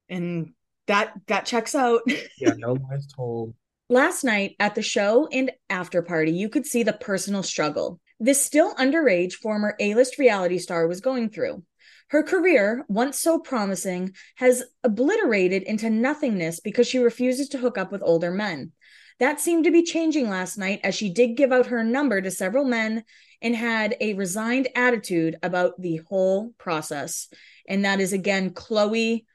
[0.09, 0.53] And
[0.87, 2.03] that that checks out.
[2.39, 3.55] yeah, no lies told.
[3.89, 8.41] Last night at the show and after party, you could see the personal struggle this
[8.41, 11.65] still underage former A list reality star was going through.
[12.09, 17.91] Her career, once so promising, has obliterated into nothingness because she refuses to hook up
[17.91, 18.73] with older men.
[19.19, 22.31] That seemed to be changing last night as she did give out her number to
[22.31, 23.03] several men
[23.41, 27.29] and had a resigned attitude about the whole process.
[27.67, 29.27] And that is again Chloe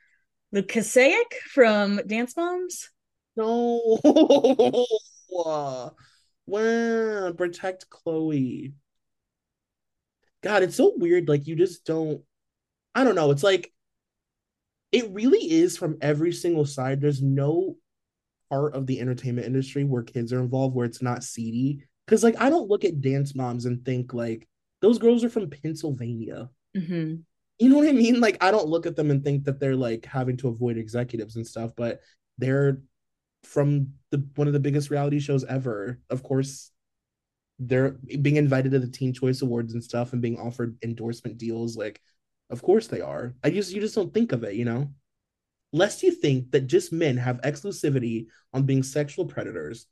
[0.56, 2.90] Lukasiak from Dance Moms.
[3.36, 4.00] No.
[6.48, 8.74] Wow, protect Chloe.
[10.41, 11.28] God, it's so weird.
[11.28, 12.22] Like, you just don't,
[12.95, 13.30] I don't know.
[13.32, 13.72] It's like,
[14.91, 17.02] it really is from every single side.
[17.02, 17.76] There's no
[18.50, 21.84] part of the entertainment industry where kids are involved where it's not seedy.
[22.08, 24.48] Cause, like, I don't look at dance moms and think, like,
[24.82, 26.50] those girls are from Pennsylvania.
[26.76, 27.16] Mm-hmm.
[27.60, 28.20] You know what I mean?
[28.20, 31.36] Like, I don't look at them and think that they're like having to avoid executives
[31.36, 32.02] and stuff, but
[32.38, 32.82] they're
[33.48, 36.00] from the one of the biggest reality shows ever.
[36.10, 36.72] Of course,
[37.60, 41.76] they're being invited to the Teen Choice Awards and stuff and being offered endorsement deals.
[41.76, 42.02] Like,
[42.50, 43.36] of course they are.
[43.43, 44.91] I just you just don't think of it, you know?
[45.74, 49.88] Lest you think that just men have exclusivity on being sexual predators.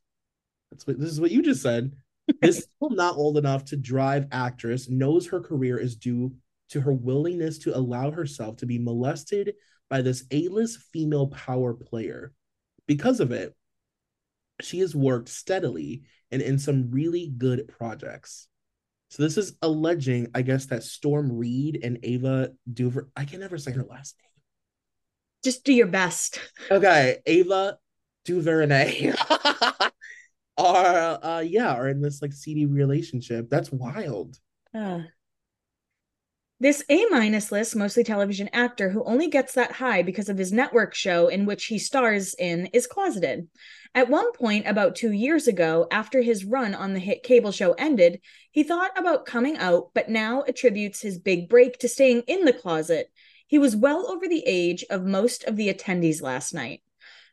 [0.71, 1.93] That's what this is what you just said.
[2.41, 6.33] is still not old enough to drive actress, knows her career is due
[6.69, 9.53] to her willingness to allow herself to be molested
[9.89, 12.33] by this A-list female power player.
[12.87, 13.55] Because of it,
[14.61, 18.47] she has worked steadily and in some really good projects.
[19.09, 23.57] So this is alleging, I guess, that Storm Reid and Ava Duver I can never
[23.57, 24.43] say her last name.
[25.43, 26.39] Just do your best.
[26.71, 27.77] Okay, Ava
[28.25, 29.13] DuVernay
[30.57, 33.49] are uh yeah, are in this like seedy relationship.
[33.49, 34.37] That's wild.
[34.73, 35.01] Uh,
[36.59, 40.53] this A minus list, mostly television actor who only gets that high because of his
[40.53, 43.47] network show in which he stars in is closeted.
[43.93, 47.73] At one point, about two years ago, after his run on the hit cable show
[47.73, 52.45] ended, he thought about coming out, but now attributes his big break to staying in
[52.45, 53.11] the closet.
[53.47, 56.81] He was well over the age of most of the attendees last night.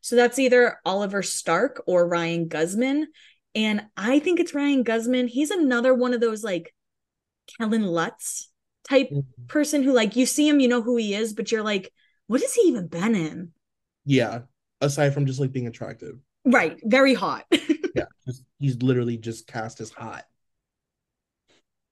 [0.02, 3.06] So that's either Oliver Stark or Ryan Guzman.
[3.54, 5.28] And I think it's Ryan Guzman.
[5.28, 6.74] He's another one of those like
[7.58, 8.51] Kellen Lutz
[8.88, 9.46] type mm-hmm.
[9.46, 11.92] person who like you see him, you know who he is, but you're like,
[12.26, 13.52] what has he even been in?
[14.04, 14.40] Yeah.
[14.80, 16.18] Aside from just like being attractive.
[16.44, 16.78] Right.
[16.82, 17.44] Very hot.
[17.94, 18.06] yeah.
[18.26, 20.24] Just, he's literally just cast as hot.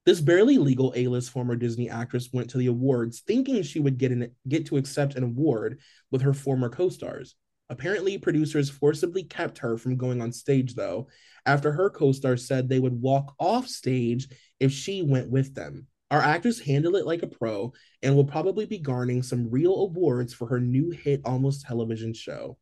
[0.07, 4.12] This barely legal A-list former Disney actress went to the awards thinking she would get
[4.12, 5.78] an get to accept an award
[6.11, 7.36] with her former co-stars.
[7.68, 11.07] Apparently, producers forcibly kept her from going on stage though,
[11.47, 14.28] after her co-stars said they would walk off stage
[14.59, 15.86] if she went with them.
[16.11, 20.34] Our actress handled it like a pro and will probably be garnering some real awards
[20.34, 22.58] for her new hit almost television show.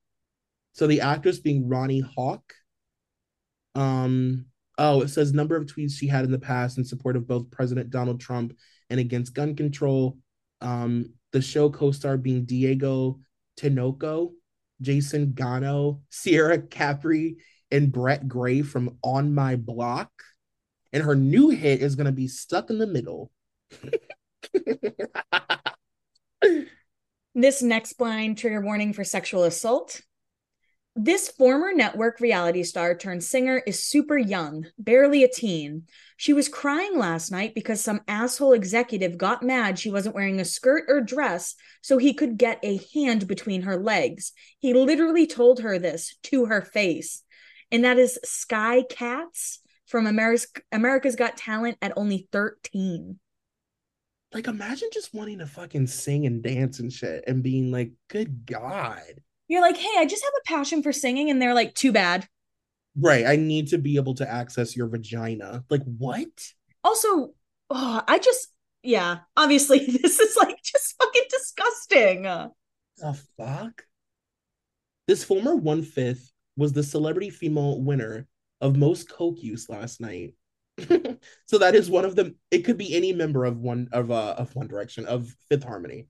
[0.72, 2.52] So the actress being Ronni Hawk.
[3.74, 4.46] Um,
[4.76, 7.50] oh, it says number of tweets she had in the past in support of both
[7.50, 8.52] President Donald Trump
[8.90, 10.18] and against gun control.
[10.60, 13.20] Um, the show co-star being Diego
[13.58, 14.32] Tinoco,
[14.80, 17.36] Jason Genao, Sierra Capri,
[17.70, 20.10] and Brett Gray from On My Block.
[20.92, 23.30] And her new hit is going to be Stuck in the Middle,
[27.34, 30.02] this next blind trigger warning for sexual assault.
[31.00, 35.84] This former network reality star turned singer is super young, barely a teen.
[36.16, 40.44] She was crying last night because some asshole executive got mad she wasn't wearing a
[40.44, 44.32] skirt or dress so he could get a hand between her legs.
[44.58, 47.22] He literally told her this to her face.
[47.70, 53.20] And that is Sky Katz from America's, America's Got Talent at only 13
[54.32, 58.46] like imagine just wanting to fucking sing and dance and shit and being like good
[58.46, 59.22] god.
[59.48, 62.28] You're like hey i just have a passion for singing and they're like too bad.
[62.96, 65.64] Right i need to be able to access your vagina.
[65.70, 66.28] Like what?
[66.84, 67.34] Also
[67.70, 68.48] oh, i just
[68.82, 72.22] yeah obviously this is like just fucking disgusting.
[72.98, 73.84] The fuck?
[75.06, 78.26] This former one fifth was the celebrity female winner
[78.60, 80.34] of most coke use last night
[81.46, 82.36] so that is one of them.
[82.50, 86.06] It could be any member of one of uh of One Direction of Fifth Harmony.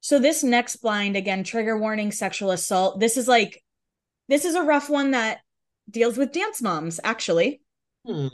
[0.00, 3.00] So this next blind again, trigger warning, sexual assault.
[3.00, 3.62] This is like,
[4.28, 5.40] this is a rough one that
[5.88, 7.00] deals with dance moms.
[7.04, 7.60] Actually,
[8.06, 8.28] hmm.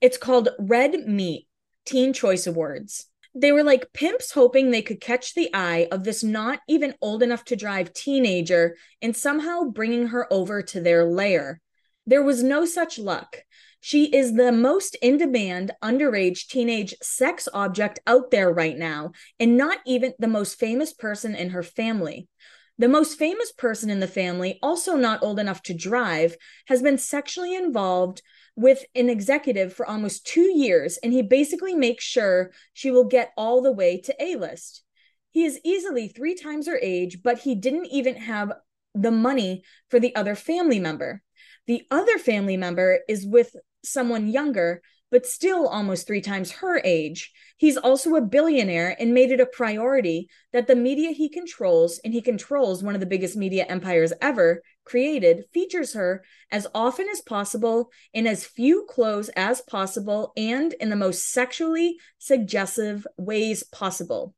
[0.00, 1.46] it's called Red Meat
[1.84, 3.06] Teen Choice Awards.
[3.34, 7.22] They were like pimps hoping they could catch the eye of this not even old
[7.22, 11.60] enough to drive teenager and somehow bringing her over to their lair.
[12.06, 13.42] There was no such luck.
[13.80, 19.56] She is the most in demand underage teenage sex object out there right now, and
[19.56, 22.28] not even the most famous person in her family.
[22.76, 26.98] The most famous person in the family, also not old enough to drive, has been
[26.98, 28.22] sexually involved
[28.56, 33.32] with an executive for almost two years, and he basically makes sure she will get
[33.36, 34.82] all the way to A list.
[35.30, 38.52] He is easily three times her age, but he didn't even have
[38.94, 41.22] the money for the other family member.
[41.66, 43.54] The other family member is with
[43.92, 47.32] someone younger, but still almost three times her age.
[47.56, 52.12] He's also a billionaire and made it a priority that the media he controls, and
[52.12, 57.20] he controls one of the biggest media empires ever created, features her as often as
[57.20, 64.34] possible in as few clothes as possible and in the most sexually suggestive ways possible.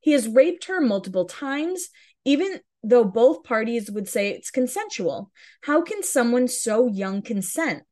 [0.00, 1.88] He has raped her multiple times,
[2.24, 5.32] even though both parties would say it's consensual.
[5.62, 7.82] How can someone so young consent?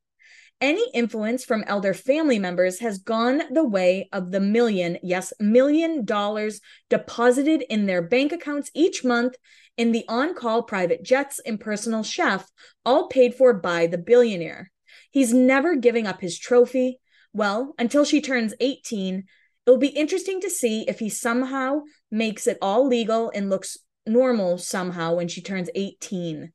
[0.61, 6.05] Any influence from elder family members has gone the way of the million, yes, million
[6.05, 9.37] dollars deposited in their bank accounts each month
[9.77, 12.51] in the on call private jets and personal chef,
[12.85, 14.71] all paid for by the billionaire.
[15.11, 17.01] He's never giving up his trophy.
[17.33, 19.25] Well, until she turns 18,
[19.67, 23.77] it'll be interesting to see if he somehow makes it all legal and looks
[24.07, 26.53] normal somehow when she turns 18.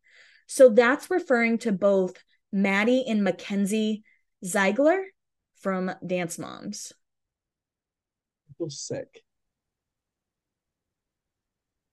[0.47, 2.13] So that's referring to both
[2.51, 4.03] Maddie and Mackenzie
[4.43, 5.03] Ziegler
[5.61, 6.93] from Dance Moms.
[8.49, 9.23] I feel sick.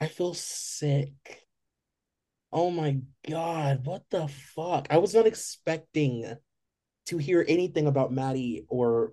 [0.01, 1.43] I feel sick.
[2.53, 2.99] Oh my
[3.29, 4.87] god, what the fuck?
[4.91, 6.37] I was not expecting
[7.07, 9.13] to hear anything about Maddie or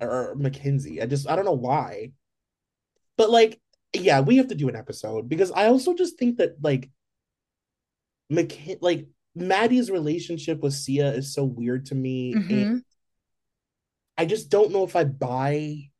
[0.00, 1.02] or Mackenzie.
[1.02, 2.12] I just I don't know why.
[3.16, 3.60] But like,
[3.92, 6.90] yeah, we have to do an episode because I also just think that like
[8.32, 9.08] McK- like
[9.40, 12.34] Maddie's relationship with Sia is so weird to me.
[12.34, 12.52] Mm-hmm.
[12.52, 12.84] And
[14.16, 15.90] I just don't know if I buy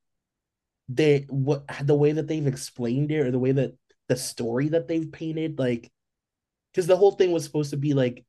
[0.89, 3.74] the what the way that they've explained it or the way that
[4.09, 5.91] the story that they've painted, like
[6.72, 8.24] because the whole thing was supposed to be like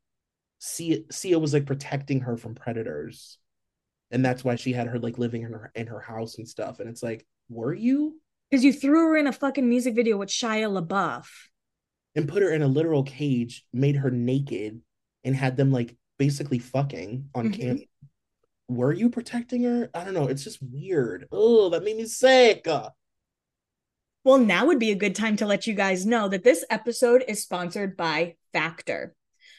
[0.59, 3.37] Sia, Sia was like protecting her from predators.
[4.11, 6.79] And that's why she had her like living in her in her house and stuff.
[6.79, 8.19] And it's like, were you?
[8.49, 11.27] Because you threw her in a fucking music video with Shia LaBeouf.
[12.15, 14.81] And put her in a literal cage, made her naked,
[15.23, 17.61] and had them like basically fucking on mm-hmm.
[17.61, 17.83] camera.
[18.67, 19.89] Were you protecting her?
[19.93, 20.27] I don't know.
[20.27, 21.27] It's just weird.
[21.31, 22.67] Oh, that made me sick.
[24.23, 27.23] Well, now would be a good time to let you guys know that this episode
[27.27, 29.15] is sponsored by Factor.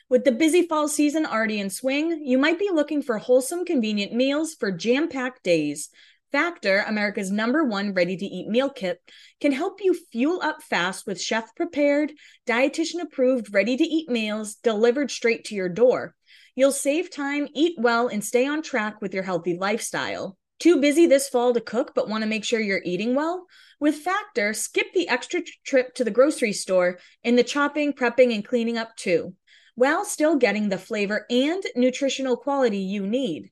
[0.08, 4.12] With the busy fall season already in swing, you might be looking for wholesome, convenient
[4.12, 5.88] meals for jam packed days.
[6.32, 9.00] Factor, America's number one ready to eat meal kit,
[9.40, 12.12] can help you fuel up fast with chef prepared,
[12.46, 16.14] dietitian approved, ready to eat meals delivered straight to your door.
[16.54, 20.36] You'll save time, eat well, and stay on track with your healthy lifestyle.
[20.60, 23.46] Too busy this fall to cook but want to make sure you're eating well?
[23.80, 28.44] With Factor, skip the extra trip to the grocery store and the chopping, prepping, and
[28.44, 29.34] cleaning up too,
[29.74, 33.50] while still getting the flavor and nutritional quality you need.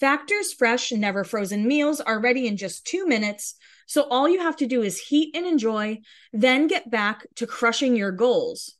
[0.00, 4.56] Factor's fresh, never frozen meals are ready in just two minutes, so all you have
[4.56, 5.98] to do is heat and enjoy,
[6.32, 8.76] then get back to crushing your goals.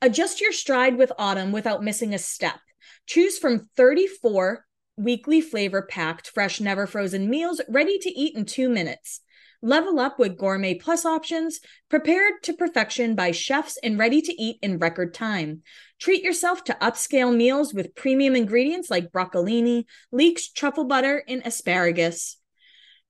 [0.00, 2.58] Adjust your stride with autumn without missing a step.
[3.06, 4.64] Choose from 34
[4.96, 9.20] weekly flavor packed, fresh, never frozen meals ready to eat in two minutes.
[9.60, 14.58] Level up with gourmet plus options, prepared to perfection by chefs and ready to eat
[14.62, 15.62] in record time.
[15.98, 22.36] Treat yourself to upscale meals with premium ingredients like broccolini, leeks, truffle butter, and asparagus.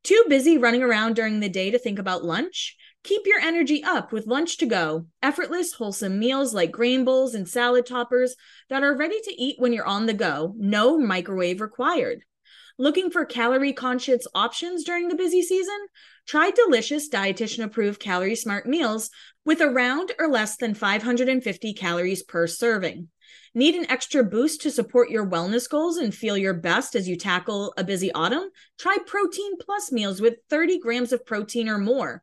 [0.03, 2.76] Too busy running around during the day to think about lunch?
[3.05, 5.07] Keep your energy up with lunch to go.
[5.22, 8.34] Effortless, wholesome meals like grain bowls and salad toppers
[8.70, 10.55] that are ready to eat when you're on the go.
[10.57, 12.24] No microwave required.
[12.80, 15.74] Looking for calorie conscious options during the busy season?
[16.28, 19.10] Try delicious dietitian approved calorie smart meals
[19.44, 23.08] with around or less than 550 calories per serving.
[23.52, 27.16] Need an extra boost to support your wellness goals and feel your best as you
[27.16, 28.48] tackle a busy autumn?
[28.78, 32.22] Try Protein Plus meals with 30 grams of protein or more.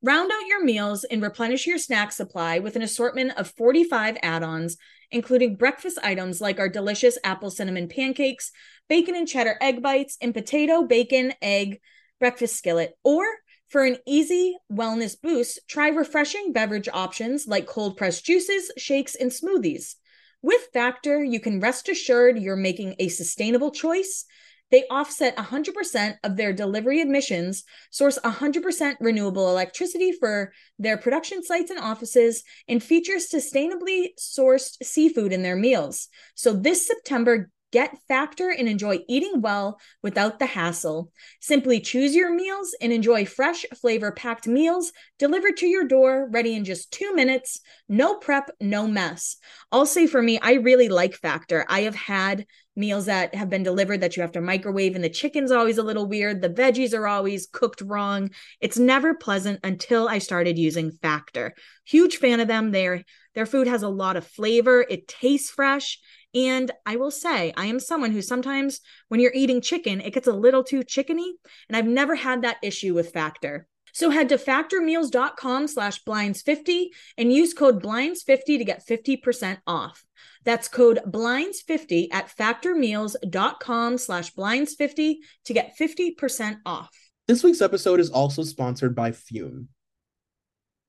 [0.00, 4.44] Round out your meals and replenish your snack supply with an assortment of 45 add
[4.44, 4.76] ons,
[5.10, 8.50] including breakfast items like our delicious apple cinnamon pancakes,
[8.88, 11.80] bacon and cheddar egg bites, and potato, bacon, egg
[12.20, 12.96] breakfast skillet.
[13.04, 13.24] Or
[13.68, 19.30] for an easy wellness boost, try refreshing beverage options like cold pressed juices, shakes, and
[19.30, 19.94] smoothies.
[20.40, 24.24] With Factor, you can rest assured you're making a sustainable choice
[24.70, 31.70] they offset 100% of their delivery emissions, source 100% renewable electricity for their production sites
[31.70, 36.08] and offices, and feature sustainably sourced seafood in their meals.
[36.34, 41.12] So this September, Get Factor and enjoy eating well without the hassle.
[41.40, 46.54] Simply choose your meals and enjoy fresh, flavor packed meals delivered to your door, ready
[46.54, 47.60] in just two minutes.
[47.88, 49.36] No prep, no mess.
[49.70, 51.66] I'll say for me, I really like Factor.
[51.68, 52.46] I have had
[52.78, 55.82] meals that have been delivered that you have to microwave, and the chicken's always a
[55.82, 56.40] little weird.
[56.40, 58.30] The veggies are always cooked wrong.
[58.60, 61.54] It's never pleasant until I started using Factor.
[61.84, 62.70] Huge fan of them.
[62.70, 63.04] Their
[63.34, 64.84] their food has a lot of flavor.
[64.88, 65.98] It tastes fresh
[66.34, 70.26] and I will say, I am someone who sometimes when you're eating chicken, it gets
[70.26, 71.32] a little too chickeny.
[71.68, 73.66] And I've never had that issue with Factor.
[73.98, 80.04] So head to factormeals.com slash blinds50 and use code blinds50 to get 50% off.
[80.44, 86.90] That's code blinds50 at factormeals.com slash blinds50 to get 50% off.
[87.26, 89.66] This week's episode is also sponsored by Fum.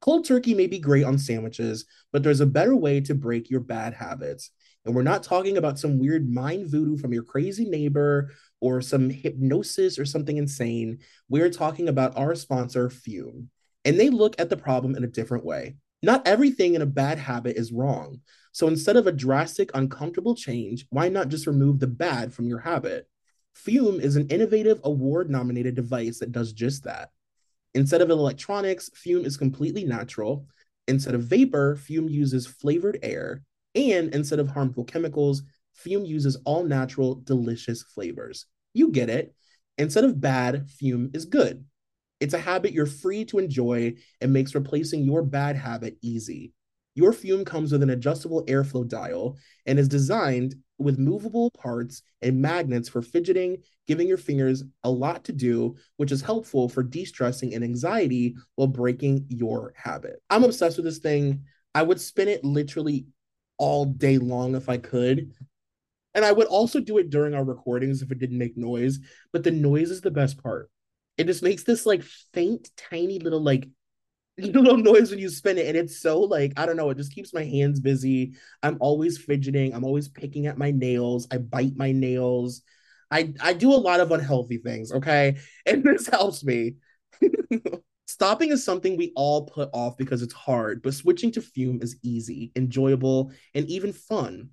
[0.02, 3.62] Cold turkey may be great on sandwiches, but there's a better way to break your
[3.62, 4.52] bad habits.
[4.86, 9.10] And we're not talking about some weird mind voodoo from your crazy neighbor or some
[9.10, 11.00] hypnosis or something insane.
[11.28, 13.50] We're talking about our sponsor, Fum.
[13.86, 15.76] And they look at the problem in a different way.
[16.02, 18.22] Not everything in a bad habit is wrong.
[18.52, 22.60] So instead of a drastic, uncomfortable change, why not just remove the bad from your
[22.60, 23.08] habit?
[23.54, 27.10] Fum is an innovative award nominated device that does just that.
[27.74, 30.48] Instead of electronics, Fum is completely natural.
[30.88, 33.44] Instead of vapor, Fum uses flavored air.
[33.76, 35.44] And instead of harmful chemicals,
[35.74, 38.46] Fum uses all natural, delicious flavors.
[38.74, 39.34] You get it.
[39.78, 41.66] Instead of bad, Fum is good.
[42.20, 46.54] It's a habit you're free to enjoy and makes replacing your bad habit easy.
[46.96, 52.42] Your Fum comes with an adjustable airflow dial and is designed with movable parts and
[52.42, 53.58] magnets for fidgeting,
[53.88, 58.36] giving your fingers a lot to do, which is helpful for de stressing and anxiety
[58.56, 60.22] while breaking your habit.
[60.30, 61.44] I'm obsessed with this thing.
[61.74, 63.06] I would spin it literally
[63.60, 65.34] all day long if I could.
[66.16, 69.00] And I would also do it during our recordings if it didn't make noise,
[69.32, 70.70] but the noise is the best part.
[71.18, 72.04] It just makes this like
[72.34, 73.68] faint, tiny little like
[74.38, 75.68] little noise when you spin it.
[75.68, 78.34] And it's so like, I don't know, it just keeps my hands busy.
[78.64, 79.74] I'm always fidgeting.
[79.74, 81.28] I'm always picking at my nails.
[81.32, 82.62] I bite my nails.
[83.12, 85.38] I, I do a lot of unhealthy things, okay?
[85.66, 86.76] And this helps me.
[88.10, 91.96] Stopping is something we all put off because it's hard, but switching to Fum is
[92.02, 94.50] easy, enjoyable, and even fun.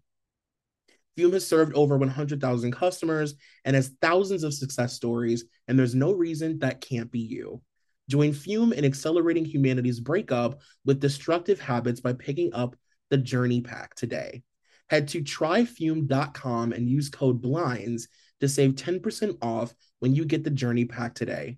[1.17, 3.35] Fum has served over 100,000 customers
[3.65, 7.63] and has thousands of success stories, and there's no reason that can't be you.
[8.11, 12.77] Join Fum in accelerating humanity's breakup with destructive habits by picking up
[13.09, 14.43] the Journey Pack today.
[14.91, 18.09] Head to tryfum.com and use code BLINDS
[18.41, 21.57] to save 10% off when you get the Journey Pack today.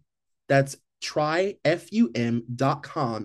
[0.49, 2.47] That's tryfum.com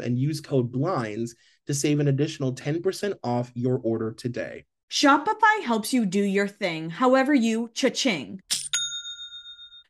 [0.02, 1.36] and use code BLINDS
[1.68, 4.66] to save an additional 10% off your order today.
[4.92, 8.40] Shopify helps you do your thing, however you cha-ching.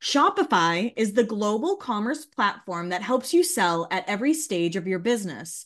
[0.01, 4.99] Shopify is the global commerce platform that helps you sell at every stage of your
[4.99, 5.65] business.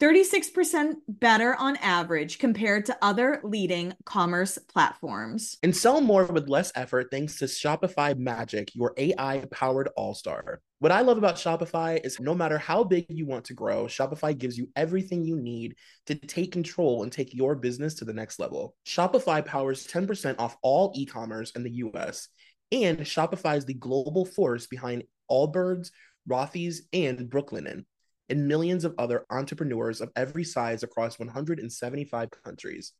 [0.00, 5.56] 36% better on average compared to other leading commerce platforms.
[5.62, 10.60] And sell more with less effort thanks to Shopify Magic, your AI powered all star.
[10.80, 14.36] What I love about Shopify is no matter how big you want to grow, Shopify
[14.36, 18.40] gives you everything you need to take control and take your business to the next
[18.40, 18.74] level.
[18.84, 22.28] Shopify powers 10% off all e commerce in the US,
[22.72, 25.90] and Shopify is the global force behind Allbirds,
[26.28, 27.84] Rothy's, and Brooklinen,
[28.32, 32.94] and millions of other entrepreneurs of every size across 175 countries.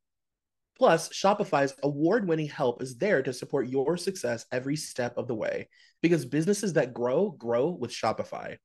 [0.77, 5.35] Plus, Shopify's award winning help is there to support your success every step of the
[5.35, 5.71] way
[6.03, 8.59] because businesses that grow, grow with Shopify.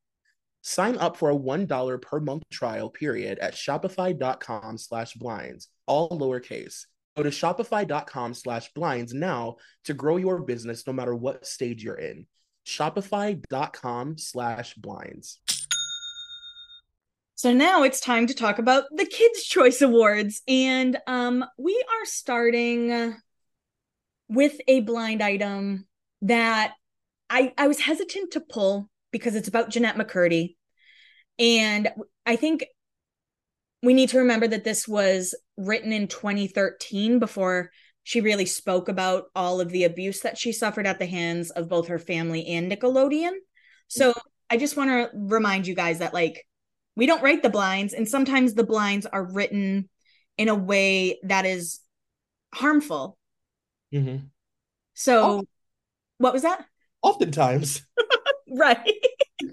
[0.61, 6.85] Sign up for a $1 per month trial period at shopify.com slash blinds, all lowercase.
[7.15, 9.55] Go to shopify.com slash blinds now
[9.85, 12.27] to grow your business no matter what stage you're in.
[12.65, 15.39] Shopify.com slash blinds.
[17.37, 20.41] So now it's time to talk about the Kids' Choice Awards.
[20.47, 23.15] And um, we are starting
[24.27, 25.85] with a blind item
[26.23, 26.73] that
[27.29, 30.55] I, I was hesitant to pull because it's about Jennette McCurdy.
[31.37, 31.89] And
[32.25, 32.65] I think
[33.83, 37.69] we need to remember that this was written in 2013 before
[38.01, 41.69] she really spoke about all of the abuse that she suffered at the hands of
[41.69, 43.33] both her family and Nickelodeon.
[43.89, 44.15] So
[44.49, 46.43] I just want to remind you guys that, like,
[46.97, 49.87] we don't write the blinds and sometimes the blinds are written
[50.35, 51.79] in a way that is
[52.53, 53.17] harmful.
[53.93, 54.25] Mm-hmm.
[54.95, 55.43] so oh.
[56.17, 56.65] what was that?
[57.01, 57.83] Oftentimes.
[58.49, 58.93] Right.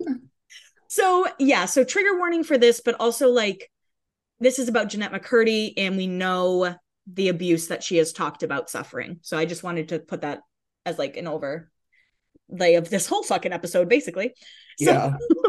[0.86, 3.68] So yeah so trigger warning for this but also like
[4.38, 6.76] this is about jennette mccurdy and we know
[7.12, 9.18] the abuse that she has talked about suffering.
[9.22, 10.42] So i just wanted to put that
[10.86, 14.34] as like an overlay of this whole fucking episode basically.
[14.78, 15.16] So, yeah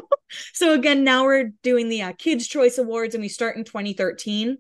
[0.54, 4.58] so again, now we're doing the uh, Kids Choice Awards, and we start in 2013.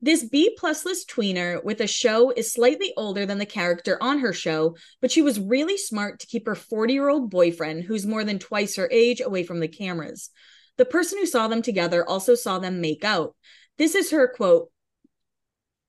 [0.00, 4.18] This B plus list tweener with a show is slightly older than the character on
[4.18, 8.04] her show, but she was really smart to keep her 40 year old boyfriend, who's
[8.04, 10.28] more than twice her age, away from the cameras.
[10.76, 13.34] The person who saw them together also saw them make out.
[13.78, 14.70] This is her quote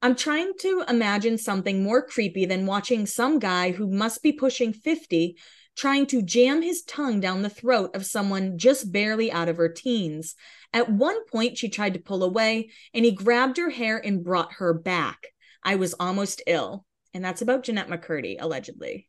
[0.02, 4.72] I'm trying to imagine something more creepy than watching some guy who must be pushing
[4.72, 5.36] 50
[5.76, 9.70] trying to jam his tongue down the throat of someone just barely out of her
[9.70, 10.36] teens.
[10.74, 14.54] At one point, she tried to pull away, and he grabbed her hair and brought
[14.54, 15.28] her back.
[15.64, 16.86] I was almost ill.
[17.14, 19.08] And that's about Jennette McCurdy, allegedly.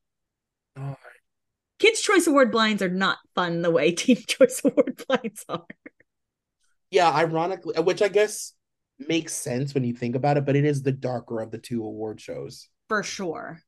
[0.77, 0.97] Oh.
[1.79, 5.67] Kids' Choice Award blinds are not fun the way Teen Choice Award blinds are.
[6.91, 8.53] Yeah, ironically, which I guess
[8.99, 11.85] makes sense when you think about it, but it is the darker of the two
[11.85, 12.69] award shows.
[12.89, 13.61] For sure.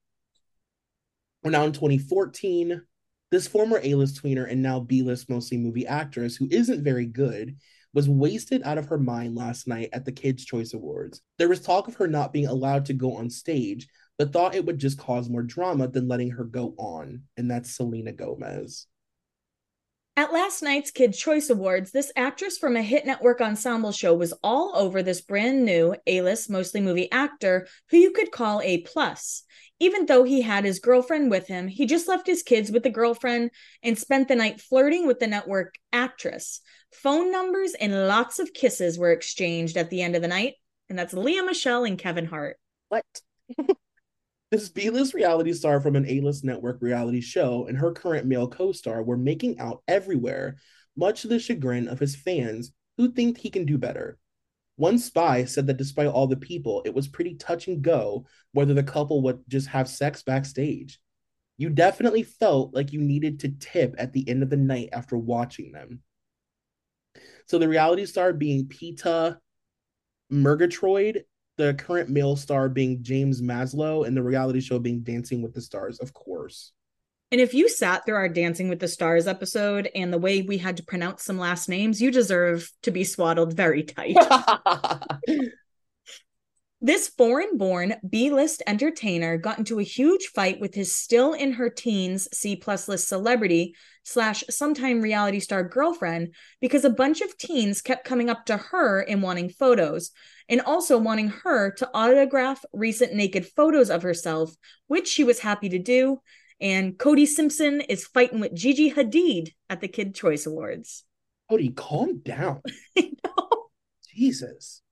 [1.43, 2.83] We're now in 2014.
[3.31, 7.07] This former A list tweener and now B list mostly movie actress, who isn't very
[7.07, 7.57] good,
[7.95, 11.21] was wasted out of her mind last night at the Kids' Choice Awards.
[11.39, 14.65] There was talk of her not being allowed to go on stage, but thought it
[14.67, 17.23] would just cause more drama than letting her go on.
[17.37, 18.87] And that's Selena Gomez.
[20.17, 24.35] At last night's Kids' Choice Awards, this actress from a hit network ensemble show was
[24.43, 29.45] all over this brand new A-list, mostly movie actor who you could call A plus.
[29.81, 32.91] Even though he had his girlfriend with him, he just left his kids with the
[32.91, 33.51] girlfriend
[33.83, 36.61] and spent the night flirting with the network actress.
[36.93, 40.55] Phone numbers and lots of kisses were exchanged at the end of the night,
[40.89, 42.59] and that's Lea Michele and Kevin Hart.
[42.89, 43.05] What?
[44.51, 48.27] This B list reality star from an A list network reality show and her current
[48.27, 50.57] male co star were making out everywhere,
[50.97, 54.17] much to the chagrin of his fans who think he can do better.
[54.79, 58.75] One spy said that despite all the people, it was pretty touch and go whether
[58.75, 60.99] the couple would just have sex backstage.
[61.59, 65.19] You definitely felt like you needed to tip at the end of the night after
[65.19, 66.01] watching them.
[67.47, 69.39] So the reality star being Peta
[70.31, 71.25] Murgatroyd
[71.59, 75.61] the current male star being James Maslow and the reality show being Dancing with the
[75.61, 76.73] Stars, of course.
[77.31, 80.59] And if you sat through our Dancing with the Stars episode and the way we
[80.59, 84.17] had to pronounce some last names, you deserve to be swaddled very tight.
[86.81, 91.55] This foreign born B list entertainer got into a huge fight with his still in
[91.55, 93.75] her teens C plus list celebrity
[94.05, 99.01] slash sometime reality star girlfriend because a bunch of teens kept coming up to her
[99.01, 100.13] and wanting photos
[100.49, 104.55] and also wanting her to autograph recent naked photos of herself,
[104.87, 106.21] which she was happy to do.
[106.61, 111.05] And Cody Simpson is fighting with Gigi Hadid at the Kid Choice Awards.
[111.49, 112.61] Cody, calm down.
[114.15, 114.83] Jesus.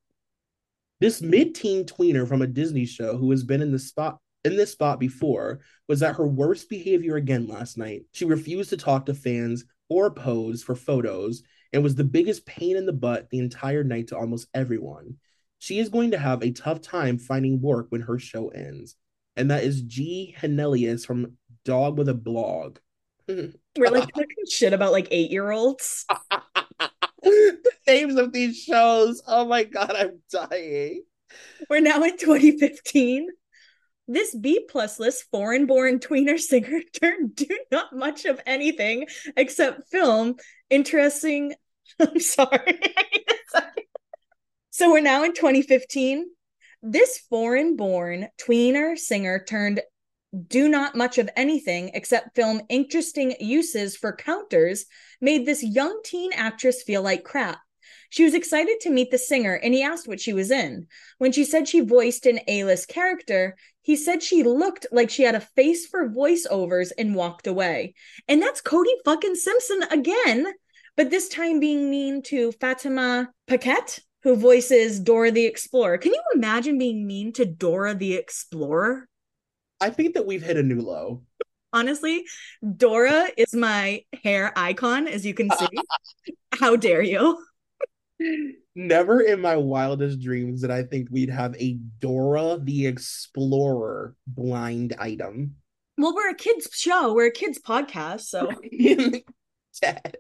[1.01, 4.71] This mid-teen tweener from a Disney show who has been in the spot in this
[4.71, 8.03] spot before was at her worst behavior again last night.
[8.12, 11.43] She refused to talk to fans or pose for photos
[11.73, 15.17] and was the biggest pain in the butt the entire night to almost everyone.
[15.59, 18.95] She is going to have a tough time finding work when her show ends.
[19.37, 20.35] And that is G.
[20.39, 21.33] Hannelius from
[21.67, 22.79] Dog with a Blog.
[23.29, 23.57] Mm-hmm.
[23.77, 26.07] We're like talking shit about like eight year olds.
[27.23, 29.21] the names of these shows.
[29.27, 31.03] Oh my god, I'm dying.
[31.69, 33.29] We're now in 2015.
[34.09, 39.91] This B plus list foreign born tweener singer turned do not much of anything except
[39.91, 40.37] film.
[40.71, 41.55] Interesting.
[42.01, 42.81] I'm sorry.
[44.71, 46.27] so we're now in 2015.
[46.81, 49.81] This foreign born tweener singer turned
[50.49, 54.87] do not much of anything except film interesting uses for counters
[55.20, 57.59] made this young teen actress feel like crap.
[58.11, 60.87] She was excited to meet the singer and he asked what she was in.
[61.18, 65.22] When she said she voiced an A list character, he said she looked like she
[65.22, 67.95] had a face for voiceovers and walked away.
[68.28, 70.47] And that's Cody fucking Simpson again,
[70.97, 75.99] but this time being mean to Fatima Ptacek, who voices Dora the Explorer.
[75.99, 79.07] Can you imagine being mean to Dora the Explorer?
[79.81, 81.22] I think that we've hit a new low.
[81.72, 82.24] Honestly,
[82.77, 85.66] Dora is my hair icon, as you can see.
[86.53, 87.39] How dare you?
[88.74, 94.95] Never in my wildest dreams did I think we'd have a Dora the Explorer blind
[94.99, 95.57] item.
[95.99, 97.14] Well, we're a kids show.
[97.14, 98.51] We're a kids podcast, so
[99.83, 100.16] dead.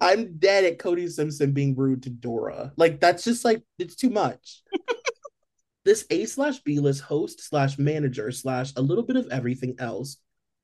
[0.00, 2.72] I'm dead at Cody Simpson being rude to Dora.
[2.76, 4.62] Like that's just like it's too much.
[5.90, 10.18] this A slash B list host slash manager slash a little bit of everything else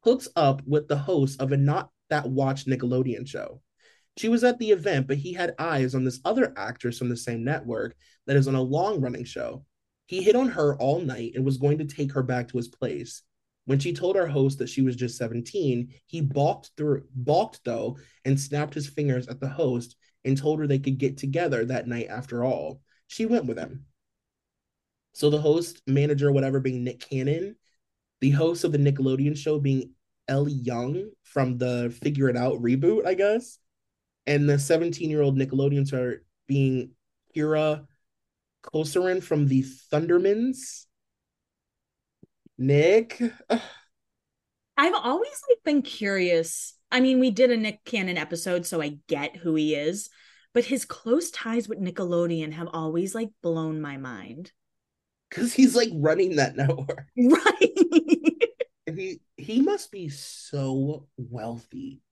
[0.05, 3.61] hooks up with the host of a not that watch Nickelodeon show.
[4.17, 7.17] She was at the event, but he had eyes on this other actress from the
[7.17, 7.97] same network
[8.29, 9.65] that is on a long running show.
[10.07, 12.69] He hit on her all night and was going to take her back to his
[12.69, 13.23] place.
[13.65, 17.99] When she told our host that she was just 17, he balked through balked though
[18.25, 21.89] and snapped his fingers at the host and told her they could get together that
[21.89, 22.81] night after all.
[23.09, 23.87] She went with him.
[25.17, 27.57] So the host, manager, whatever, being Nick Cannon,
[28.21, 29.93] the host of the Nickelodeon show being
[30.29, 33.59] Ellie Young from the Figure It Out reboot, I guess,
[34.27, 36.91] and the 17 year old Nickelodeon star being
[37.35, 37.87] Kira
[38.63, 40.85] Kosarin from the Thundermans.
[42.59, 43.19] Nick.
[44.77, 46.75] I've always like been curious.
[46.93, 50.11] I mean, we did a Nick Cannon episode, so I get who he is,
[50.53, 54.53] but his close ties with Nickelodeon have always like blown my mind
[55.29, 57.07] because he's like running that network.
[57.17, 57.79] Right.
[58.95, 62.03] he he must be so wealthy.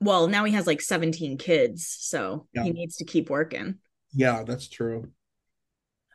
[0.00, 2.62] Well, now he has like 17 kids, so yeah.
[2.62, 3.78] he needs to keep working.
[4.12, 5.10] Yeah, that's true.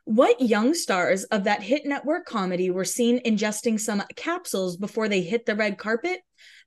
[0.06, 5.22] What young stars of that hit network comedy were seen ingesting some capsules before they
[5.22, 6.20] hit the red carpet?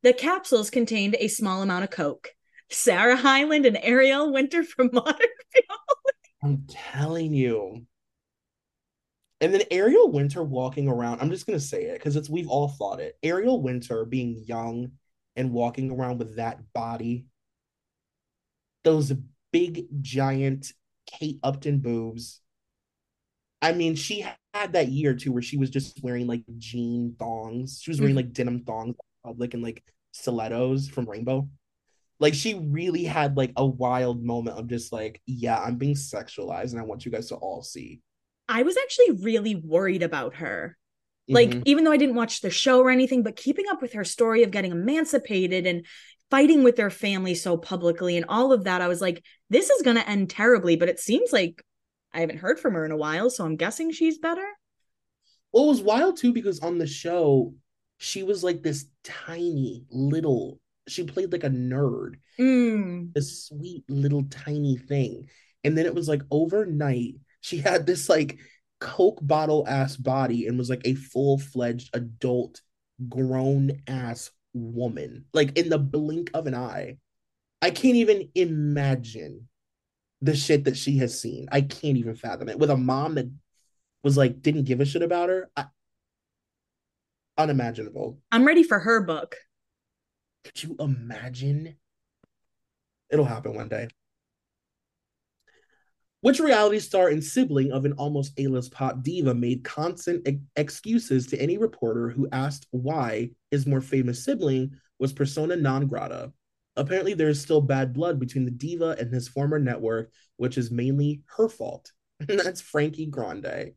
[0.02, 2.30] The capsules contained a small amount of coke.
[2.70, 5.16] Sarah Hyland and Ariel Winter from Modern
[5.52, 6.06] Family.
[6.42, 7.86] I'm telling you.
[9.40, 12.68] And then Ariel Winter walking around, I'm just gonna say it because it's we've all
[12.68, 13.18] thought it.
[13.22, 14.92] Ariel Winter being young
[15.34, 17.26] and walking around with that body,
[18.84, 19.12] those
[19.52, 20.72] big giant
[21.06, 22.40] Kate Upton boobs.
[23.62, 27.80] I mean, she had that year too where she was just wearing like jean thongs.
[27.82, 28.26] She was wearing mm-hmm.
[28.28, 29.82] like denim thongs public and like
[30.12, 31.48] stilettos from Rainbow.
[32.18, 36.72] Like she really had like a wild moment of just like, yeah, I'm being sexualized
[36.72, 38.00] and I want you guys to all see.
[38.48, 40.76] I was actually really worried about her.
[41.28, 41.62] Like, mm-hmm.
[41.64, 44.44] even though I didn't watch the show or anything, but keeping up with her story
[44.44, 45.84] of getting emancipated and
[46.30, 49.82] fighting with their family so publicly and all of that, I was like, this is
[49.82, 50.76] going to end terribly.
[50.76, 51.64] But it seems like
[52.12, 53.28] I haven't heard from her in a while.
[53.28, 54.46] So I'm guessing she's better.
[55.52, 57.54] Well, it was wild too because on the show,
[57.98, 63.16] she was like this tiny little, she played like a nerd, mm.
[63.16, 65.28] a sweet little tiny thing.
[65.64, 67.14] And then it was like overnight,
[67.46, 68.38] she had this like
[68.80, 72.60] Coke bottle ass body and was like a full fledged adult,
[73.08, 76.96] grown ass woman, like in the blink of an eye.
[77.62, 79.48] I can't even imagine
[80.20, 81.46] the shit that she has seen.
[81.52, 82.58] I can't even fathom it.
[82.58, 83.30] With a mom that
[84.02, 85.48] was like, didn't give a shit about her.
[85.56, 85.66] I,
[87.38, 88.18] unimaginable.
[88.32, 89.36] I'm ready for her book.
[90.44, 91.76] Could you imagine?
[93.08, 93.86] It'll happen one day.
[96.26, 101.28] Which reality star and sibling of an almost A-list pop diva made constant e- excuses
[101.28, 106.32] to any reporter who asked why his more famous sibling was persona non grata?
[106.74, 110.68] Apparently, there is still bad blood between the diva and his former network, which is
[110.68, 111.92] mainly her fault.
[112.18, 113.74] That's Frankie Grande.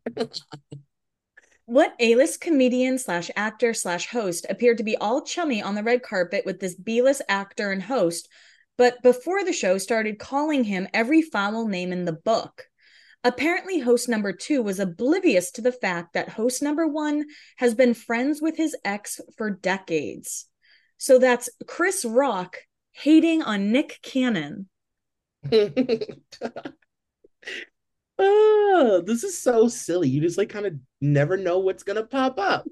[1.66, 6.02] what A-list comedian slash actor slash host appeared to be all chummy on the red
[6.02, 8.28] carpet with this B-list actor and host
[8.80, 12.70] but before the show started calling him every foul name in the book.
[13.26, 17.26] Apparently, host number two was oblivious to the fact that host number one
[17.58, 20.46] has been friends with his ex for decades.
[20.96, 22.56] So that's Chris Rock
[22.94, 24.70] hating on Nick Cannon.
[28.18, 30.08] oh, this is so silly.
[30.08, 32.66] You just like kind of never know what's gonna pop up.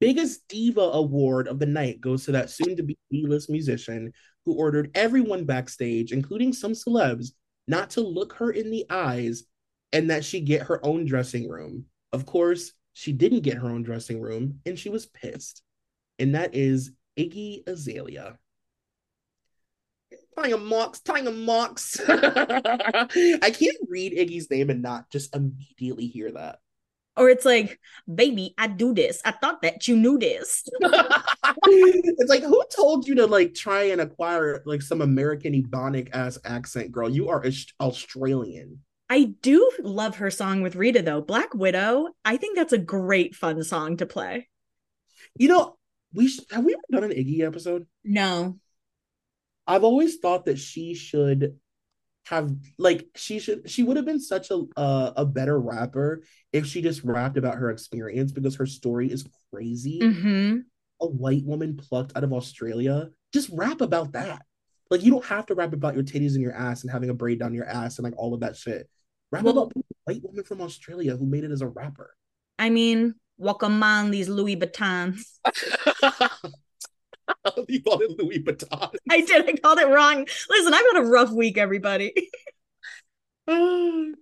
[0.00, 4.12] Biggest diva award of the night goes to that soon to be B-list musician
[4.46, 7.32] who ordered everyone backstage, including some celebs,
[7.68, 9.44] not to look her in the eyes
[9.92, 11.84] and that she get her own dressing room.
[12.12, 15.62] Of course, she didn't get her own dressing room and she was pissed.
[16.18, 18.38] And that is Iggy Azalea.
[20.36, 21.26] Tying a mox, tying.
[22.08, 26.60] I can't read Iggy's name and not just immediately hear that.
[27.20, 27.78] Or it's like,
[28.12, 29.20] baby, I do this.
[29.26, 30.66] I thought that you knew this.
[30.80, 36.38] it's like, who told you to like try and acquire like some American Ebonic ass
[36.46, 37.10] accent, girl?
[37.10, 37.44] You are
[37.78, 38.78] Australian.
[39.10, 41.20] I do love her song with Rita though.
[41.20, 42.08] Black Widow.
[42.24, 44.48] I think that's a great fun song to play.
[45.36, 45.76] You know,
[46.14, 47.86] we sh- have we ever done an Iggy episode?
[48.02, 48.56] No.
[49.66, 51.58] I've always thought that she should
[52.30, 56.22] have like she should she would have been such a uh, a better rapper
[56.52, 59.98] if she just rapped about her experience because her story is crazy.
[60.00, 60.58] Mm-hmm.
[61.00, 64.42] A white woman plucked out of Australia, just rap about that.
[64.90, 67.14] Like you don't have to rap about your titties and your ass and having a
[67.14, 68.88] braid down your ass and like all of that shit.
[69.32, 72.14] Rap well, about a white woman from Australia who made it as a rapper.
[72.60, 75.20] I mean, welcome on these Louis Vuittons.
[77.68, 78.94] you called it Louis Vuitton.
[79.08, 79.48] I did.
[79.48, 80.26] I called it wrong.
[80.48, 82.12] Listen, I've had a rough week, everybody.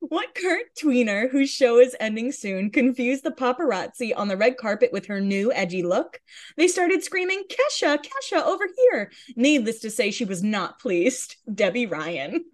[0.00, 4.92] what current tweener whose show is ending soon confused the paparazzi on the red carpet
[4.92, 6.20] with her new edgy look?
[6.56, 9.10] They started screaming, Kesha, Kesha, over here.
[9.36, 11.36] Needless to say, she was not pleased.
[11.54, 12.44] Debby Ryan.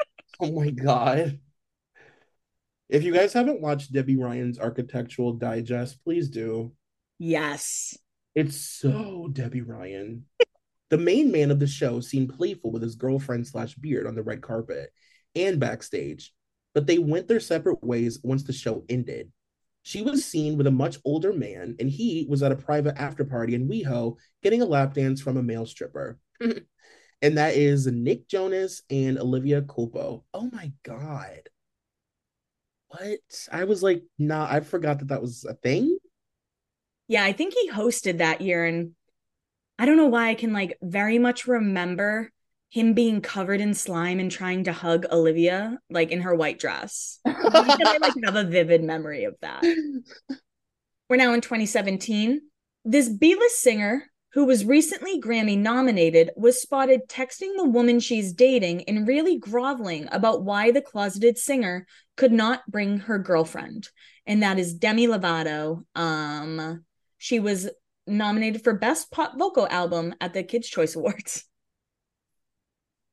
[0.40, 1.38] oh my God.
[2.88, 6.72] If you guys haven't watched Debby Ryan's Architectural Digest, please do.
[7.18, 7.96] Yes.
[8.34, 10.26] It's so Debby Ryan.
[10.90, 14.22] the main man of the show seemed playful with his girlfriend slash beard on the
[14.22, 14.90] red carpet
[15.34, 16.32] and backstage,
[16.74, 19.30] but they went their separate ways once the show ended.
[19.82, 23.24] She was seen with a much older man, and he was at a private after
[23.24, 26.18] party in WeHo getting a lap dance from a male stripper.
[26.40, 30.24] and that is Nick Jonas and Olivia Culpo.
[30.34, 31.48] Oh my God.
[32.88, 33.20] What?
[33.52, 35.96] I was like, nah, I forgot that that was a thing.
[37.10, 38.92] Yeah, I think he hosted that year and
[39.80, 42.30] I don't know why I can like very much remember
[42.68, 47.18] him being covered in slime and trying to hug Olivia, like in her white dress.
[47.26, 49.64] I like have a vivid memory of that.
[51.08, 52.42] We're now in 2017.
[52.84, 54.04] This B-list singer,
[54.34, 60.08] who was recently Grammy nominated, was spotted texting the woman she's dating and really groveling
[60.12, 63.88] about why the closeted singer could not bring her girlfriend.
[64.26, 65.82] And that is Demi Lovato.
[65.96, 66.84] Um,
[67.20, 67.68] she was
[68.06, 71.44] nominated for Best Pop Vocal Album at the Kids' Choice Awards.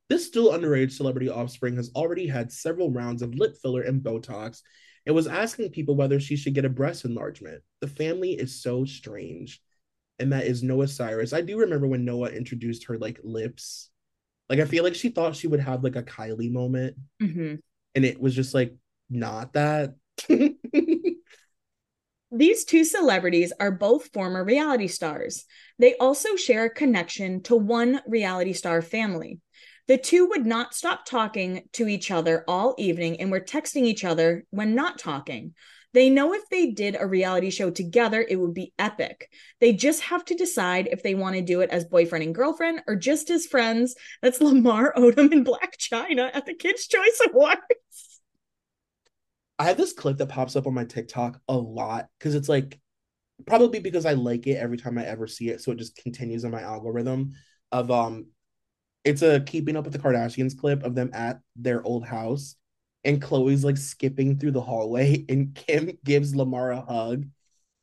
[0.09, 4.61] This still underage celebrity offspring has already had several rounds of lip filler and Botox
[5.05, 7.61] and was asking people whether she should get a breast enlargement.
[7.81, 9.61] The family is so strange.
[10.17, 11.33] And that is Noah Cyrus.
[11.33, 13.89] I do remember when Noah introduced her like lips.
[14.47, 16.95] Like I feel like she thought she would have like a Kylie moment.
[17.21, 17.55] Mm-hmm.
[17.95, 18.77] And it was just like
[19.09, 19.95] not that.
[22.31, 25.45] These two celebrities are both former reality stars.
[25.79, 29.39] They also share a connection to one reality star family.
[29.87, 34.03] The two would not stop talking to each other all evening and were texting each
[34.03, 35.53] other when not talking.
[35.93, 39.31] They know if they did a reality show together, it would be epic.
[39.61, 42.81] They just have to decide if they want to do it as boyfriend and girlfriend
[42.87, 43.95] or just as friends.
[44.21, 47.61] That's Lamar Odom and Blac Chyna at the Kids' Choice Awards.
[49.59, 52.79] I have this clip that pops up on my TikTok a lot because it's like
[53.45, 56.43] probably because I like it every time I ever see it, so it just continues
[56.43, 57.33] in my algorithm
[57.71, 58.27] of um
[59.03, 62.55] it's a keeping up with the Kardashians clip of them at their old house
[63.03, 67.25] and Khloe's like skipping through the hallway and Kim gives Lamar a hug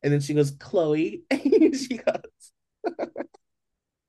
[0.03, 1.23] and then she goes Khloe.
[1.31, 2.53] and she goes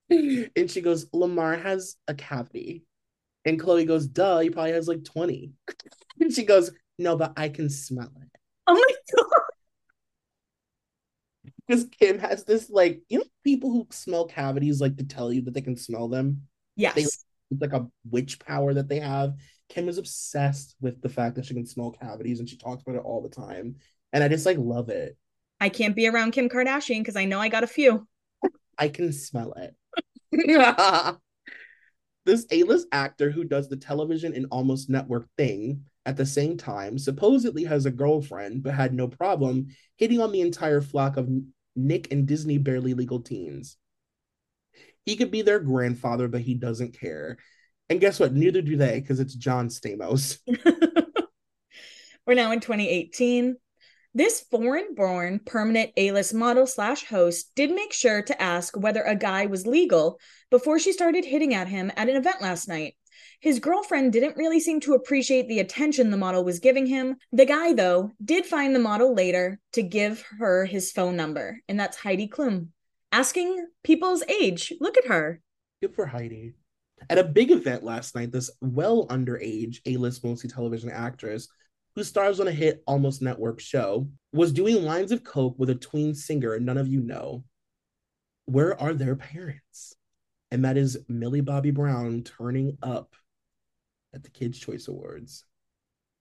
[0.55, 2.83] and she goes Lamar has a cavity
[3.45, 5.51] and Khloe goes duh he probably has like 20
[6.19, 9.41] and she goes no but I can smell it oh my god
[11.67, 15.41] because Kim has this like you know people who smell cavities like to tell you
[15.43, 16.95] that they can smell them Yes.
[16.95, 19.35] They, it's like a witch power that they have.
[19.69, 22.95] Kim is obsessed with the fact that she can smell cavities and she talks about
[22.95, 23.75] it all the time.
[24.13, 25.17] And I just like love it.
[25.59, 28.07] I can't be around Kim Kardashian because I know I got a few.
[28.77, 29.75] I can smell it.
[32.25, 36.97] this A-list actor who does the television and almost network thing at the same time
[36.97, 41.29] supposedly has a girlfriend but had no problem hitting on the entire flock of
[41.75, 43.77] Nick and Disney barely legal teens.
[45.05, 47.37] He could be their grandfather, but he doesn't care.
[47.89, 48.33] And guess what?
[48.33, 50.39] Neither do they, because it's John Stamos.
[52.25, 53.57] We're now in 2018.
[54.15, 59.03] This foreign born permanent A list model slash host did make sure to ask whether
[59.03, 62.95] a guy was legal before she started hitting at him at an event last night.
[63.39, 67.17] His girlfriend didn't really seem to appreciate the attention the model was giving him.
[67.31, 71.79] The guy, though, did find the model later to give her his phone number, and
[71.79, 72.69] that's Heidi Klum
[73.15, 74.73] asking people's age.
[74.81, 75.39] Look at her.
[75.81, 76.53] Good for Heidi.
[77.09, 81.47] At a big event last night, this well underage A list mostly television actress,
[81.95, 85.75] who stars on a hit Almost Network show, was doing lines of coke with a
[85.75, 87.45] tween singer none of you know.
[88.47, 89.95] Where are their parents?
[90.51, 93.15] And that is Millie Bobby Brown turning up
[94.13, 95.43] at the Kids' Choice Awards.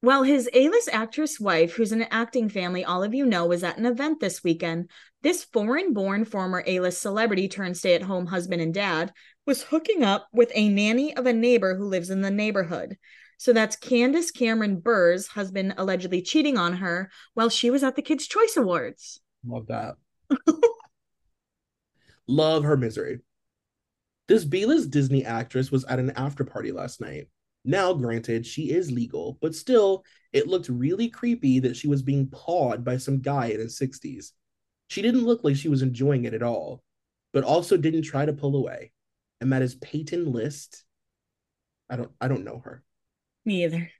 [0.02, 3.64] Well, his A list actress wife, who's an acting family all of you know, was
[3.64, 4.90] at an event this weekend.
[5.22, 9.14] This foreign born former A list celebrity turned stay at home husband and dad
[9.46, 12.98] was hooking up with a nanny of a neighbor who lives in the neighborhood.
[13.38, 18.02] So that's Candace Cameron Bure's husband allegedly cheating on her while she was at the
[18.02, 19.20] Kids' Choice Awards.
[19.46, 19.94] Love that.
[22.26, 23.20] Love her misery.
[24.26, 27.28] This B list Disney actress was at an after party last night.
[27.64, 32.28] Now, granted, she is legal, but still, it looked really creepy that she was being
[32.28, 34.32] pawed by some guy in his 60s.
[34.88, 36.82] She didn't look like she was enjoying it at all,
[37.32, 38.92] but also didn't try to pull away.
[39.40, 40.84] And that is Peyton List.
[41.88, 42.82] I don't I don't know her.
[43.44, 43.90] Me either.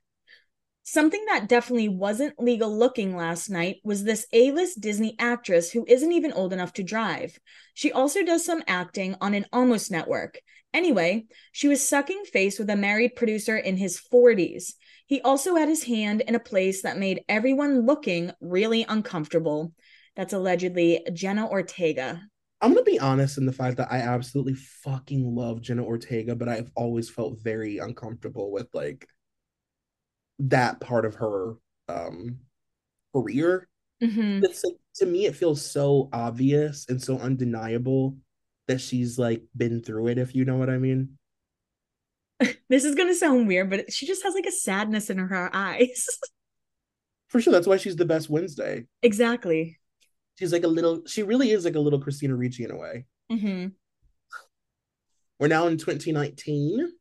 [0.87, 5.83] Something that definitely wasn't legal looking last night was this A list Disney actress who
[5.87, 7.37] isn't even old enough to drive.
[7.73, 10.39] She also does some acting on an almost network,
[10.75, 14.73] Anyway, she was sucking face with a married producer in his 40s.
[15.05, 19.71] He also had his hand in a place that made everyone looking really uncomfortable.
[20.17, 22.21] That's allegedly Jenna Ortega.
[22.59, 26.35] I'm going to be honest in the fact that I absolutely fucking love Jenna Ortega,
[26.35, 29.07] but I've always felt very uncomfortable with like
[30.39, 31.55] that part of her
[31.87, 32.39] um
[33.13, 33.67] career.
[34.03, 34.43] Mm-hmm.
[34.43, 38.17] It's like to me, it feels so obvious and so undeniable
[38.67, 41.17] that she's like been through it, if you know what I mean.
[42.69, 46.07] this is gonna sound weird, but she just has like a sadness in her eyes.
[47.27, 48.85] For sure, that's why she's the best Wednesday.
[49.01, 49.79] Exactly.
[50.37, 51.01] She's like a little.
[51.07, 53.05] She really is like a little Christina Ricci in a way.
[53.31, 53.67] Mm-hmm.
[55.39, 56.91] We're now in 2019.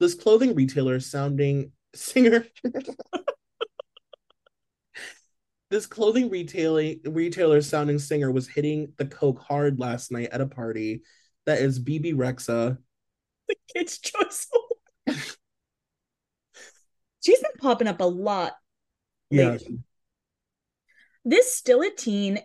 [0.00, 2.46] This clothing retailer sounding singer.
[5.70, 10.46] this clothing retailing retailer sounding singer was hitting the coke hard last night at a
[10.46, 11.02] party.
[11.46, 12.78] That is Bebe Rexha.
[13.48, 14.48] The Kids' Choice
[17.24, 18.52] She's been popping up a lot.
[19.30, 19.58] Yeah.
[21.24, 22.40] This still a teen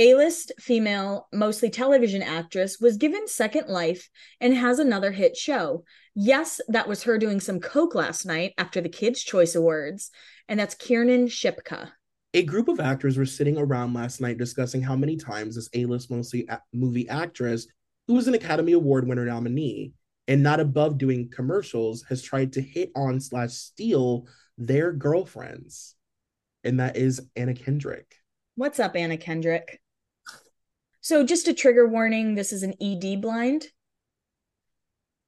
[0.00, 4.08] a-list female, mostly television actress, was given second life
[4.40, 5.84] and has another hit show.
[6.14, 10.10] Yes, that was her doing some coke last night after the Kids' Choice Awards,
[10.48, 11.90] and that's Kiernan Shipka.
[12.32, 16.10] A group of actors were sitting around last night discussing how many times this A-list
[16.10, 17.66] mostly a- movie actress,
[18.06, 19.92] who was an Academy Award winner nominee
[20.26, 25.94] and not above doing commercials, has tried to hit on slash steal their girlfriends,
[26.64, 28.14] and that is Anna Kendrick.
[28.54, 29.78] What's up, Anna Kendrick?
[31.02, 33.68] So, just a trigger warning this is an ED blind.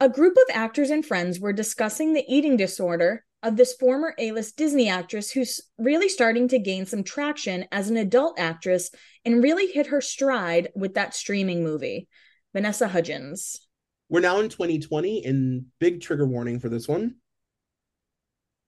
[0.00, 4.32] A group of actors and friends were discussing the eating disorder of this former A
[4.32, 8.90] list Disney actress who's really starting to gain some traction as an adult actress
[9.24, 12.08] and really hit her stride with that streaming movie,
[12.52, 13.66] Vanessa Hudgens.
[14.10, 17.16] We're now in 2020, and big trigger warning for this one.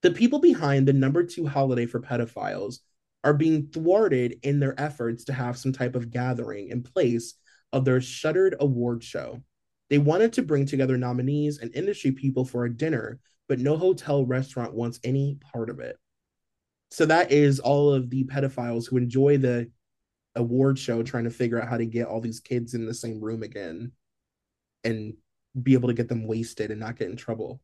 [0.01, 2.79] The people behind the number two holiday for pedophiles
[3.25, 7.35] are being thwarted in their efforts to have some type of gathering in place
[7.73, 9.43] of their shuttered award show.
[9.91, 13.19] They wanted to bring together nominees and industry people for a dinner,
[13.49, 15.97] but no hotel restaurant wants any part of it.
[16.91, 19.71] So that is all of the pedophiles who enjoy the
[20.37, 23.21] award show trying to figure out how to get all these kids in the same
[23.21, 23.93] room again
[24.85, 25.15] and
[25.61, 27.61] be able to get them wasted and not get in trouble.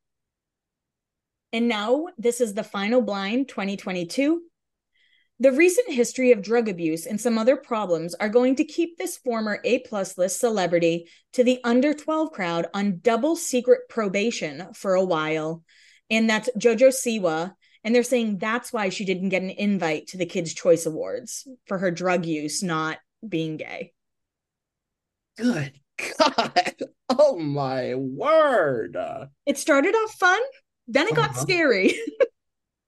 [1.53, 4.43] And now this is the final blind 2022.
[5.43, 9.17] The recent history of drug abuse and some other problems are going to keep this
[9.17, 14.95] former A plus list celebrity to the under 12 crowd on double secret probation for
[14.95, 15.65] a while.
[16.11, 17.55] And that's Jojo Siwa.
[17.83, 21.49] And they're saying that's why she didn't get an invite to the Kids' Choice Awards
[21.67, 23.93] for her drug use, not being gay.
[25.37, 25.73] Good
[26.19, 26.75] God.
[27.13, 28.97] Oh my word.
[29.45, 30.41] It started off fun,
[30.87, 31.41] then it got Uh-huh.
[31.41, 31.99] scary.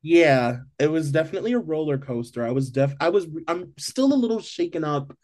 [0.02, 2.44] Yeah, it was definitely a roller coaster.
[2.44, 5.16] I was def I was I'm still a little shaken up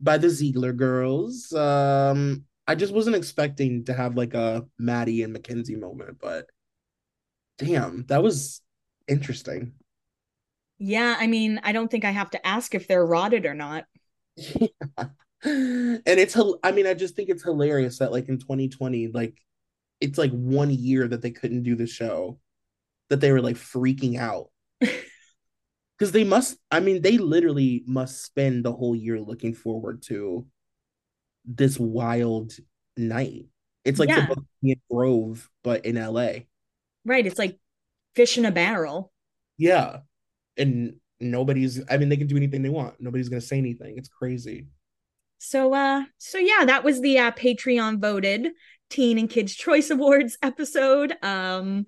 [0.00, 1.52] by the Ziegler girls.
[1.52, 6.46] Um I just wasn't expecting to have like a Maddie and Mackenzie moment, but
[7.58, 8.60] damn, that was
[9.08, 9.74] interesting.
[10.78, 13.84] yeah, I mean, I don't think I have to ask if they're rotted or not.
[14.36, 14.68] Yeah.
[15.44, 19.36] and it's I mean, I just think it's hilarious that like in 2020, like
[20.00, 22.38] it's like one year that they couldn't do the show,
[23.10, 24.50] that they were like freaking out.
[25.96, 30.44] Because they must, I mean, they literally must spend the whole year looking forward to
[31.44, 32.52] this wild
[32.96, 33.46] night.
[33.84, 34.26] It's like Yeah.
[34.26, 36.46] the Bohemian Grove, but in LA.
[37.04, 37.24] Right.
[37.24, 37.60] It's like
[38.16, 39.12] fish in a barrel.
[39.56, 39.98] Yeah.
[40.56, 43.00] And nobody's, I mean, they can do anything they want.
[43.00, 43.96] Nobody's going to say anything.
[43.96, 44.66] It's crazy.
[45.38, 48.48] So uh so yeah, that was the uh, Patreon voted
[48.90, 51.14] Teen and Kids Choice Awards episode.
[51.22, 51.86] Um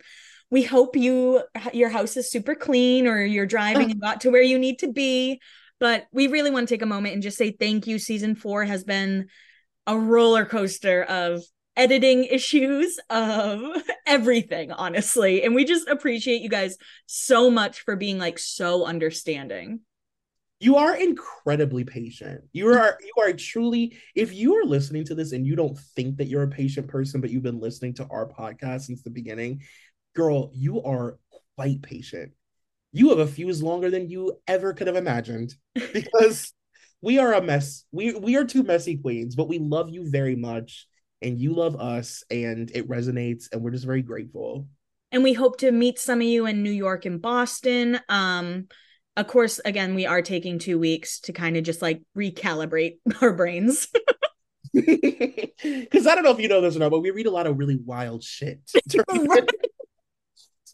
[0.51, 1.43] we hope you
[1.73, 3.91] your house is super clean or you're driving oh.
[3.91, 5.41] and got to where you need to be.
[5.79, 7.99] But we really want to take a moment and just say thank you.
[7.99, 9.29] Season 4 has been
[9.87, 11.43] a roller coaster of
[11.77, 13.61] editing issues of
[14.07, 19.81] everything honestly and we just appreciate you guys so much for being like so understanding
[20.59, 22.41] You are incredibly patient.
[22.55, 26.17] You are you are truly if you are listening to this and you don't think
[26.17, 29.61] that you're a patient person, but you've been listening to our podcast since the beginning,
[30.17, 31.19] girl, you are
[31.57, 32.33] quite patient.
[32.93, 35.55] You have a fuse longer than you ever could have imagined
[35.93, 36.53] because
[37.03, 37.85] we are a mess.
[37.93, 40.89] We we are two messy queens, but we love you very much
[41.23, 44.67] and you love us and it resonates and we're just very grateful.
[45.13, 48.01] and we hope to meet some of you in New York and Boston.
[48.09, 48.67] Um,
[49.17, 53.33] of course, again, we are taking two weeks to kind of just like recalibrate our
[53.33, 53.89] brains.
[54.75, 57.47] Because I don't know if you know this or not, but we read a lot
[57.47, 58.61] of really wild shit.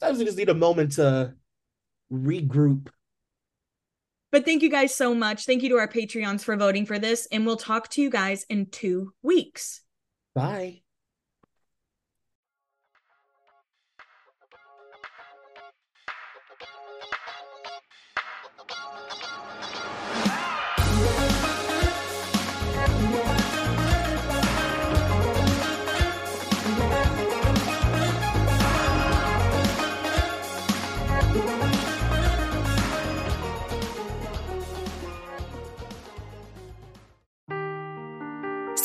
[0.02, 1.32] Sometimes we just need a moment to
[2.12, 2.88] regroup.
[4.32, 5.46] but thank you guys so much.
[5.46, 8.44] Thank you to our Patreons for voting for this, and we'll talk to you guys
[8.48, 9.82] in two weeks.
[10.34, 10.82] Bye.